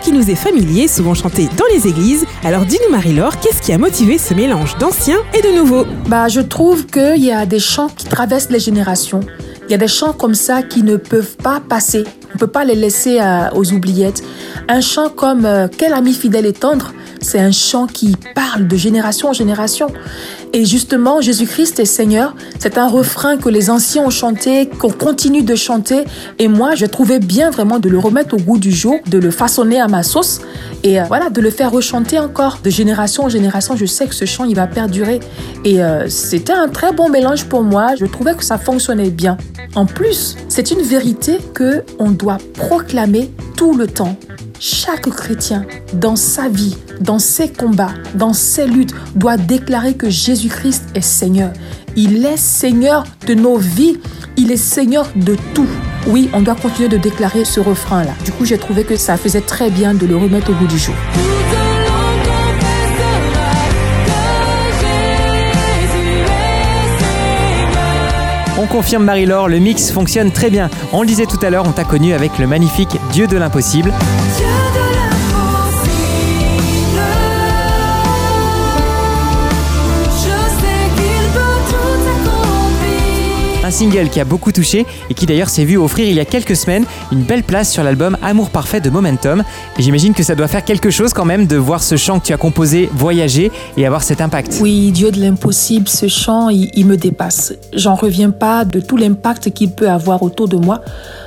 qui 0.00 0.12
nous 0.12 0.30
est 0.30 0.34
familier, 0.34 0.88
souvent 0.88 1.14
chanté 1.14 1.48
dans 1.56 1.64
les 1.72 1.86
églises. 1.86 2.24
Alors 2.42 2.64
dis-nous 2.64 2.90
Marie-Laure, 2.90 3.38
qu'est-ce 3.40 3.62
qui 3.62 3.72
a 3.72 3.78
motivé 3.78 4.18
ce 4.18 4.34
mélange 4.34 4.76
d'ancien 4.78 5.18
et 5.34 5.42
de 5.42 5.54
nouveau 5.54 5.84
Bah, 6.06 6.28
je 6.28 6.40
trouve 6.40 6.86
qu'il 6.86 7.24
y 7.24 7.32
a 7.32 7.46
des 7.46 7.60
chants 7.60 7.88
qui 7.88 8.06
traversent 8.06 8.50
les 8.50 8.60
générations. 8.60 9.20
Il 9.68 9.72
y 9.72 9.74
a 9.74 9.78
des 9.78 9.88
chants 9.88 10.12
comme 10.12 10.34
ça 10.34 10.62
qui 10.62 10.82
ne 10.82 10.96
peuvent 10.96 11.36
pas 11.36 11.60
passer. 11.60 12.04
On 12.30 12.34
ne 12.34 12.38
peut 12.38 12.46
pas 12.46 12.64
les 12.64 12.76
laisser 12.76 13.20
euh, 13.20 13.50
aux 13.54 13.72
oubliettes. 13.72 14.22
Un 14.68 14.80
chant 14.80 15.08
comme 15.08 15.44
euh, 15.44 15.66
Quel 15.76 15.92
ami 15.92 16.12
fidèle 16.12 16.46
et 16.46 16.52
tendre, 16.52 16.92
c'est 17.20 17.40
un 17.40 17.50
chant 17.50 17.86
qui 17.86 18.16
parle 18.34 18.68
de 18.68 18.76
génération 18.76 19.28
en 19.28 19.32
génération. 19.32 19.88
Et 20.52 20.64
justement, 20.64 21.20
Jésus-Christ 21.20 21.78
est 21.80 21.84
Seigneur, 21.84 22.34
c'est 22.58 22.78
un 22.78 22.88
refrain 22.88 23.36
que 23.36 23.48
les 23.48 23.70
anciens 23.70 24.04
ont 24.04 24.10
chanté, 24.10 24.66
qu'on 24.66 24.90
continue 24.90 25.42
de 25.42 25.54
chanter. 25.54 26.04
Et 26.38 26.48
moi, 26.48 26.74
je 26.74 26.86
trouvais 26.86 27.18
bien 27.18 27.50
vraiment 27.50 27.78
de 27.78 27.88
le 27.88 27.98
remettre 27.98 28.34
au 28.34 28.38
goût 28.38 28.58
du 28.58 28.72
jour, 28.72 28.96
de 29.06 29.18
le 29.18 29.30
façonner 29.30 29.80
à 29.80 29.86
ma 29.86 30.02
sauce 30.02 30.40
et 30.82 31.00
euh, 31.00 31.04
voilà, 31.04 31.30
de 31.30 31.40
le 31.40 31.50
faire 31.50 31.70
rechanter 31.70 32.18
encore 32.18 32.60
de 32.64 32.70
génération 32.70 33.24
en 33.24 33.28
génération. 33.28 33.76
Je 33.76 33.86
sais 33.86 34.06
que 34.06 34.14
ce 34.14 34.24
chant, 34.24 34.44
il 34.44 34.56
va 34.56 34.66
perdurer. 34.66 35.20
Et 35.64 35.78
c'était 36.08 36.54
un 36.54 36.68
très 36.68 36.92
bon 36.92 37.10
mélange 37.10 37.44
pour 37.44 37.62
moi. 37.62 37.94
Je 37.98 38.06
trouvais 38.06 38.34
que 38.34 38.42
ça 38.42 38.56
fonctionnait 38.56 39.10
bien. 39.10 39.36
En 39.74 39.84
plus, 39.86 40.36
c'est 40.48 40.70
une 40.70 40.82
vérité 40.82 41.38
que 41.54 41.84
on 41.98 42.10
doit 42.20 42.38
proclamer 42.54 43.30
tout 43.56 43.74
le 43.74 43.86
temps. 43.86 44.16
Chaque 44.58 45.08
chrétien, 45.08 45.64
dans 45.94 46.16
sa 46.16 46.48
vie, 46.48 46.76
dans 47.00 47.18
ses 47.18 47.50
combats, 47.50 47.94
dans 48.14 48.34
ses 48.34 48.66
luttes, 48.66 48.94
doit 49.14 49.38
déclarer 49.38 49.94
que 49.94 50.10
Jésus-Christ 50.10 50.84
est 50.94 51.00
Seigneur. 51.00 51.50
Il 51.96 52.24
est 52.26 52.36
Seigneur 52.36 53.04
de 53.26 53.34
nos 53.34 53.56
vies. 53.56 53.98
Il 54.36 54.52
est 54.52 54.56
Seigneur 54.56 55.08
de 55.16 55.36
tout. 55.54 55.66
oui, 56.06 56.30
on 56.34 56.42
doit 56.42 56.54
continuer 56.54 56.88
de 56.88 56.98
déclarer 56.98 57.44
ce 57.44 57.60
refrain-là. 57.60 58.12
Du 58.24 58.32
coup, 58.32 58.44
j'ai 58.44 58.58
trouvé 58.58 58.84
que 58.84 58.96
ça 58.96 59.16
faisait 59.16 59.40
très 59.40 59.70
bien 59.70 59.94
de 59.94 60.06
le 60.06 60.16
remettre 60.16 60.50
au 60.50 60.54
goût 60.54 60.66
du 60.66 60.78
jour. 60.78 60.94
Confirme 68.70 69.04
Marie-Laure, 69.04 69.48
le 69.48 69.58
mix 69.58 69.90
fonctionne 69.90 70.30
très 70.30 70.48
bien. 70.48 70.70
On 70.92 71.02
le 71.02 71.08
disait 71.08 71.26
tout 71.26 71.38
à 71.42 71.50
l'heure, 71.50 71.64
on 71.66 71.72
t'a 71.72 71.84
connu 71.84 72.14
avec 72.14 72.38
le 72.38 72.46
magnifique 72.46 72.96
Dieu 73.12 73.26
de 73.26 73.36
l'impossible. 73.36 73.92
Un 83.70 83.72
single 83.72 84.08
qui 84.08 84.18
a 84.18 84.24
beaucoup 84.24 84.50
touché 84.50 84.84
et 85.10 85.14
qui 85.14 85.26
d'ailleurs 85.26 85.48
s'est 85.48 85.64
vu 85.64 85.76
offrir 85.76 86.08
il 86.08 86.16
y 86.16 86.18
a 86.18 86.24
quelques 86.24 86.56
semaines 86.56 86.84
une 87.12 87.22
belle 87.22 87.44
place 87.44 87.70
sur 87.70 87.84
l'album 87.84 88.16
Amour 88.20 88.50
parfait 88.50 88.80
de 88.80 88.90
Momentum. 88.90 89.44
Et 89.78 89.82
j'imagine 89.82 90.12
que 90.12 90.24
ça 90.24 90.34
doit 90.34 90.48
faire 90.48 90.64
quelque 90.64 90.90
chose 90.90 91.12
quand 91.12 91.24
même 91.24 91.46
de 91.46 91.56
voir 91.56 91.80
ce 91.80 91.96
chant 91.96 92.18
que 92.18 92.26
tu 92.26 92.32
as 92.32 92.36
composé 92.36 92.90
voyager 92.92 93.52
et 93.76 93.86
avoir 93.86 94.02
cet 94.02 94.20
impact. 94.20 94.58
Oui, 94.60 94.90
Dieu 94.90 95.12
de 95.12 95.20
l'impossible, 95.20 95.86
ce 95.86 96.08
chant, 96.08 96.48
il, 96.48 96.84
me 96.84 96.96
dépasse. 96.96 97.52
J'en 97.72 97.94
reviens 97.94 98.30
pas 98.30 98.64
de 98.64 98.80
tout 98.80 98.96
l'impact 98.96 99.52
qu'il 99.52 99.70
peut 99.70 99.88
avoir 99.88 100.24
autour 100.24 100.48
de 100.48 100.56
moi. 100.56 100.80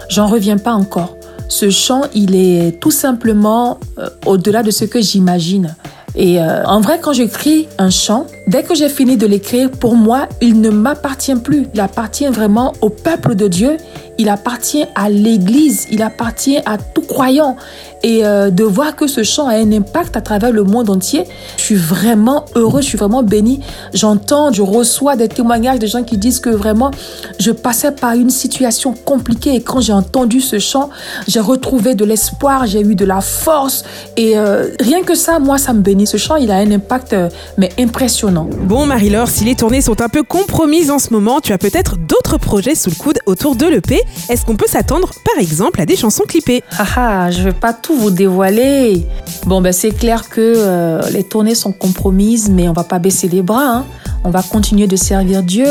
J'en 0.09 0.27
reviens 0.27 0.57
pas 0.57 0.73
encore. 0.73 1.15
Ce 1.47 1.69
chant, 1.69 2.01
il 2.13 2.35
est 2.35 2.77
tout 2.81 2.91
simplement 2.91 3.79
euh, 3.99 4.09
au-delà 4.25 4.63
de 4.63 4.71
ce 4.71 4.83
que 4.83 4.99
j'imagine. 4.99 5.77
Et 6.15 6.39
euh, 6.39 6.63
en 6.65 6.79
vrai, 6.79 6.99
quand 7.01 7.13
j'écris 7.13 7.67
un 7.79 7.89
chant, 7.89 8.27
dès 8.45 8.63
que 8.63 8.75
j'ai 8.75 8.89
fini 8.89 9.17
de 9.17 9.25
l'écrire, 9.25 9.71
pour 9.71 9.95
moi, 9.95 10.27
il 10.41 10.61
ne 10.61 10.69
m'appartient 10.69 11.35
plus. 11.35 11.67
Il 11.73 11.79
appartient 11.81 12.27
vraiment 12.27 12.73
au 12.81 12.89
peuple 12.89 13.35
de 13.35 13.47
Dieu. 13.47 13.77
Il 14.19 14.29
appartient 14.29 14.85
à 14.93 15.09
l'Église. 15.09 15.87
Il 15.91 16.03
appartient 16.03 16.59
à 16.65 16.77
tout 16.77 17.01
croyant. 17.01 17.55
Et 18.03 18.25
euh, 18.25 18.49
de 18.49 18.65
voir 18.65 18.97
que 18.97 19.07
ce 19.07 19.23
chant 19.23 19.47
a 19.47 19.53
un 19.53 19.71
impact 19.71 20.17
à 20.17 20.21
travers 20.21 20.51
le 20.51 20.63
monde 20.63 20.89
entier, 20.89 21.23
je 21.55 21.63
suis 21.63 21.75
vraiment 21.75 22.43
heureux, 22.55 22.81
je 22.81 22.87
suis 22.87 22.97
vraiment 22.97 23.23
béni. 23.23 23.61
J'entends, 23.93 24.51
je 24.51 24.61
reçois 24.61 25.15
des 25.15 25.29
témoignages 25.29 25.79
de 25.79 25.87
gens 25.87 26.03
qui 26.03 26.17
disent 26.17 26.41
que 26.41 26.49
vraiment, 26.49 26.91
je 27.39 27.51
passais 27.51 27.91
par 27.93 28.11
une 28.13 28.29
situation 28.29 28.93
compliquée 28.93 29.55
et 29.55 29.61
quand 29.61 29.79
j'ai 29.79 29.93
entendu 29.93 30.41
ce 30.41 30.59
chant, 30.59 30.89
j'ai 31.29 31.39
retrouvé 31.39 31.95
de 31.95 32.03
l'espoir, 32.03 32.65
j'ai 32.65 32.81
eu 32.81 32.95
de 32.95 33.05
la 33.05 33.21
force 33.21 33.85
et 34.17 34.37
euh, 34.37 34.67
rien 34.81 35.03
que 35.03 35.15
ça, 35.15 35.39
moi, 35.39 35.57
ça 35.57 35.71
me 35.71 35.79
bénit. 35.79 36.05
Ce 36.05 36.17
chant, 36.17 36.35
il 36.35 36.51
a 36.51 36.55
un 36.55 36.71
impact, 36.71 37.13
euh, 37.13 37.29
mais 37.57 37.71
impressionnant. 37.79 38.49
Bon 38.63 38.85
Marie-Laure, 38.85 39.29
si 39.29 39.45
les 39.45 39.55
tournées 39.55 39.81
sont 39.81 40.01
un 40.01 40.09
peu 40.09 40.23
compromises 40.23 40.91
en 40.91 40.99
ce 40.99 41.13
moment, 41.13 41.39
tu 41.39 41.53
as 41.53 41.57
peut-être 41.57 41.95
d'autres 41.97 42.37
projets 42.37 42.75
sous 42.75 42.89
le 42.89 42.95
coude 42.95 43.19
autour 43.27 43.55
de 43.55 43.65
l'EP. 43.65 44.01
Est-ce 44.27 44.45
qu'on 44.45 44.57
peut 44.57 44.67
s'attendre 44.67 45.09
par 45.25 45.41
exemple 45.41 45.79
à 45.79 45.85
des 45.85 45.95
chansons 45.95 46.23
clippées 46.27 46.63
Ah 46.77 46.85
ah, 46.95 47.31
je 47.31 47.41
vais 47.41 47.53
pas 47.53 47.71
tout 47.71 47.92
vous 47.95 48.11
dévoiler. 48.11 49.05
Bon, 49.45 49.61
ben 49.61 49.73
c'est 49.73 49.91
clair 49.91 50.29
que 50.29 50.41
euh, 50.41 51.01
les 51.11 51.23
tournées 51.23 51.55
sont 51.55 51.71
compromises, 51.71 52.49
mais 52.49 52.67
on 52.69 52.73
va 52.73 52.83
pas 52.83 52.99
baisser 52.99 53.27
les 53.27 53.41
bras. 53.41 53.77
hein. 53.77 53.85
On 54.23 54.29
va 54.29 54.41
continuer 54.41 54.87
de 54.87 54.95
servir 54.95 55.43
Dieu. 55.43 55.67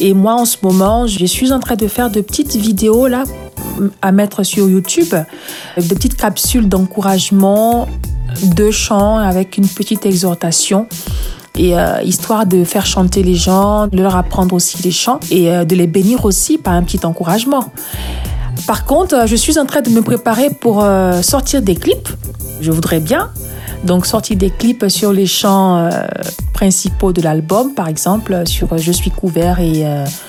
Et 0.00 0.14
moi, 0.14 0.34
en 0.34 0.44
ce 0.44 0.56
moment, 0.62 1.06
je 1.06 1.24
suis 1.26 1.52
en 1.52 1.60
train 1.60 1.76
de 1.76 1.88
faire 1.88 2.10
de 2.10 2.20
petites 2.20 2.56
vidéos 2.56 3.08
là 3.08 3.24
à 4.02 4.12
mettre 4.12 4.42
sur 4.42 4.68
YouTube, 4.68 5.14
de 5.76 5.94
petites 5.94 6.16
capsules 6.16 6.68
d'encouragement, 6.68 7.88
de 8.56 8.70
chants 8.70 9.16
avec 9.16 9.58
une 9.58 9.66
petite 9.66 10.06
exhortation. 10.06 10.86
Et 11.58 11.76
euh, 11.76 12.00
histoire 12.02 12.46
de 12.46 12.62
faire 12.64 12.86
chanter 12.86 13.22
les 13.22 13.34
gens, 13.34 13.88
de 13.88 14.00
leur 14.00 14.16
apprendre 14.16 14.54
aussi 14.54 14.80
les 14.82 14.92
chants 14.92 15.18
et 15.30 15.50
euh, 15.50 15.64
de 15.64 15.74
les 15.74 15.88
bénir 15.88 16.24
aussi 16.24 16.56
par 16.56 16.74
un 16.74 16.82
petit 16.84 17.04
encouragement. 17.04 17.72
Par 18.66 18.84
contre, 18.84 19.14
euh, 19.14 19.26
je 19.26 19.36
suis 19.36 19.58
en 19.58 19.66
train 19.66 19.80
de 19.80 19.90
me 19.90 20.02
préparer 20.02 20.50
pour 20.50 20.82
euh, 20.84 21.22
sortir 21.22 21.62
des 21.62 21.74
clips. 21.74 22.08
Je 22.60 22.70
voudrais 22.70 23.00
bien. 23.00 23.30
Donc, 23.84 24.06
sortir 24.06 24.36
des 24.36 24.50
clips 24.50 24.88
sur 24.88 25.12
les 25.12 25.26
chants 25.26 25.78
euh, 25.78 25.90
principaux 26.52 27.12
de 27.12 27.22
l'album, 27.22 27.74
par 27.74 27.88
exemple, 27.88 28.46
sur 28.46 28.76
Je 28.76 28.92
suis 28.92 29.10
couvert 29.10 29.60
et 29.60 29.86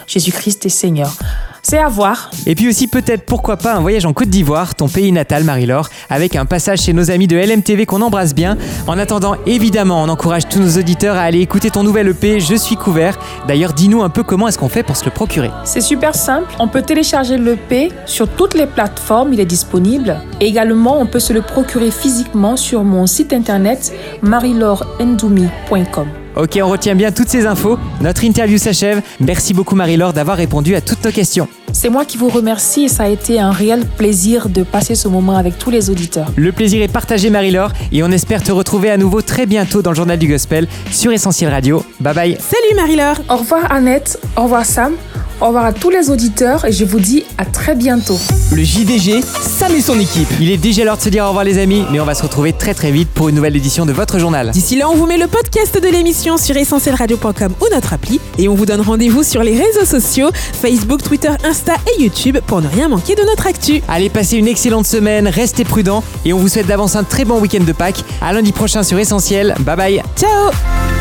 Jésus-Christ 0.07 0.65
est 0.65 0.69
Seigneur. 0.69 1.13
C'est 1.63 1.77
à 1.77 1.87
voir. 1.87 2.31
Et 2.47 2.55
puis 2.55 2.67
aussi 2.67 2.87
peut-être 2.87 3.25
pourquoi 3.25 3.57
pas 3.57 3.75
un 3.75 3.79
voyage 3.79 4.05
en 4.05 4.13
Côte 4.13 4.29
d'Ivoire, 4.29 4.73
ton 4.75 4.87
pays 4.87 5.11
natal 5.11 5.43
Marie-Laure, 5.43 5.89
avec 6.09 6.35
un 6.35 6.45
passage 6.45 6.81
chez 6.81 6.93
nos 6.93 7.11
amis 7.11 7.27
de 7.27 7.37
LMTV 7.37 7.85
qu'on 7.85 8.01
embrasse 8.01 8.33
bien. 8.33 8.57
En 8.87 8.97
attendant, 8.97 9.35
évidemment, 9.45 10.01
on 10.03 10.09
encourage 10.09 10.47
tous 10.49 10.59
nos 10.59 10.79
auditeurs 10.79 11.15
à 11.15 11.21
aller 11.21 11.39
écouter 11.39 11.69
ton 11.69 11.83
nouvel 11.83 12.07
EP 12.07 12.39
Je 12.39 12.55
suis 12.55 12.75
couvert. 12.75 13.19
D'ailleurs, 13.47 13.73
dis-nous 13.73 14.01
un 14.01 14.09
peu 14.09 14.23
comment 14.23 14.47
est-ce 14.47 14.57
qu'on 14.57 14.69
fait 14.69 14.83
pour 14.83 14.97
se 14.97 15.05
le 15.05 15.11
procurer. 15.11 15.51
C'est 15.63 15.81
super 15.81 16.15
simple. 16.15 16.51
On 16.59 16.67
peut 16.67 16.81
télécharger 16.81 17.37
l'EP 17.37 17.91
sur 18.05 18.27
toutes 18.27 18.55
les 18.55 18.65
plateformes, 18.65 19.33
il 19.33 19.39
est 19.39 19.45
disponible. 19.45 20.19
Et 20.39 20.47
également, 20.47 20.99
on 20.99 21.05
peut 21.05 21.19
se 21.19 21.33
le 21.33 21.41
procurer 21.41 21.91
physiquement 21.91 22.57
sur 22.57 22.83
mon 22.83 23.05
site 23.05 23.33
internet 23.33 23.93
marilaurendoumi.com. 24.23 26.07
Ok, 26.35 26.59
on 26.63 26.69
retient 26.69 26.95
bien 26.95 27.11
toutes 27.11 27.29
ces 27.29 27.45
infos. 27.45 27.77
Notre 28.01 28.23
interview 28.23 28.57
s'achève. 28.57 29.01
Merci 29.19 29.53
beaucoup 29.53 29.75
Marie-Laure 29.75 30.13
d'avoir 30.13 30.37
répondu 30.37 30.75
à 30.75 30.81
toutes 30.81 31.03
nos 31.03 31.11
questions. 31.11 31.47
C'est 31.73 31.89
moi 31.89 32.03
qui 32.05 32.17
vous 32.17 32.29
remercie 32.29 32.83
et 32.83 32.87
ça 32.89 33.03
a 33.03 33.07
été 33.07 33.39
un 33.39 33.51
réel 33.51 33.85
plaisir 33.85 34.49
de 34.49 34.63
passer 34.63 34.93
ce 34.95 35.07
moment 35.07 35.37
avec 35.37 35.57
tous 35.57 35.69
les 35.69 35.89
auditeurs. 35.89 36.27
Le 36.35 36.51
plaisir 36.51 36.81
est 36.81 36.91
partagé 36.91 37.29
Marie-Laure 37.29 37.71
et 37.91 38.03
on 38.03 38.11
espère 38.11 38.43
te 38.43 38.51
retrouver 38.51 38.89
à 38.91 38.97
nouveau 38.97 39.21
très 39.21 39.45
bientôt 39.45 39.81
dans 39.81 39.91
le 39.91 39.95
journal 39.95 40.19
du 40.19 40.27
gospel 40.27 40.67
sur 40.91 41.11
Essentiel 41.11 41.49
Radio. 41.49 41.85
Bye 41.99 42.13
bye. 42.13 42.37
Salut 42.39 42.75
Marie-Laure 42.75 43.21
Au 43.29 43.37
revoir 43.37 43.71
Annette, 43.71 44.19
au 44.35 44.43
revoir 44.43 44.65
Sam, 44.65 44.93
au 45.41 45.47
revoir 45.47 45.65
à 45.65 45.73
tous 45.73 45.89
les 45.89 46.09
auditeurs 46.09 46.65
et 46.65 46.71
je 46.71 46.85
vous 46.85 46.99
dis 46.99 47.23
à 47.37 47.45
très 47.45 47.75
bientôt. 47.75 48.19
Le 48.51 48.63
JDG, 48.63 49.21
Sam 49.41 49.73
et 49.75 49.81
son 49.81 49.99
équipe. 49.99 50.27
Il 50.39 50.51
est 50.51 50.57
déjà 50.57 50.83
l'heure 50.83 50.97
de 50.97 51.01
se 51.01 51.09
dire 51.09 51.25
au 51.25 51.29
revoir 51.29 51.43
les 51.43 51.57
amis, 51.57 51.83
mais 51.91 51.99
on 51.99 52.05
va 52.05 52.15
se 52.15 52.23
retrouver 52.23 52.53
très 52.53 52.73
très 52.73 52.91
vite 52.91 53.09
pour 53.09 53.29
une 53.29 53.35
nouvelle 53.35 53.55
édition 53.55 53.85
de 53.85 53.91
votre 53.91 54.19
journal. 54.19 54.51
D'ici 54.51 54.77
là, 54.77 54.89
on 54.89 54.95
vous 54.95 55.05
met 55.05 55.17
le 55.17 55.27
podcast 55.27 55.81
de 55.81 55.87
l'émission 55.87 56.37
sur 56.37 56.55
essentielradio.com 56.57 57.53
ou 57.59 57.65
notre 57.73 57.93
appli 57.93 58.19
et 58.37 58.47
on 58.47 58.55
vous 58.55 58.65
donne 58.65 58.81
rendez-vous 58.81 59.23
sur 59.23 59.43
les 59.43 59.57
réseaux 59.57 59.85
sociaux 59.85 60.29
Facebook, 60.33 61.01
Twitter, 61.03 61.31
Insta 61.43 61.73
et 61.87 62.01
YouTube 62.01 62.37
pour 62.45 62.61
ne 62.61 62.67
rien 62.67 62.87
manquer 62.87 63.15
de 63.15 63.23
notre 63.23 63.47
actu. 63.47 63.81
Allez, 63.87 64.09
passez 64.09 64.37
une 64.37 64.47
excellente 64.47 64.85
semaine, 64.85 65.27
restez 65.27 65.63
prudents 65.63 66.03
et 66.25 66.33
on 66.33 66.37
vous 66.37 66.49
souhaite 66.49 66.67
d'avance 66.67 66.95
un 66.95 67.03
très 67.03 67.25
bon 67.25 67.39
week-end 67.39 67.63
de 67.63 67.71
Pâques. 67.71 68.03
À 68.21 68.33
lundi 68.33 68.51
prochain 68.51 68.83
sur 68.83 68.99
Essentiel. 68.99 69.55
Bye 69.59 69.75
bye. 69.75 70.01
Ciao 70.17 71.00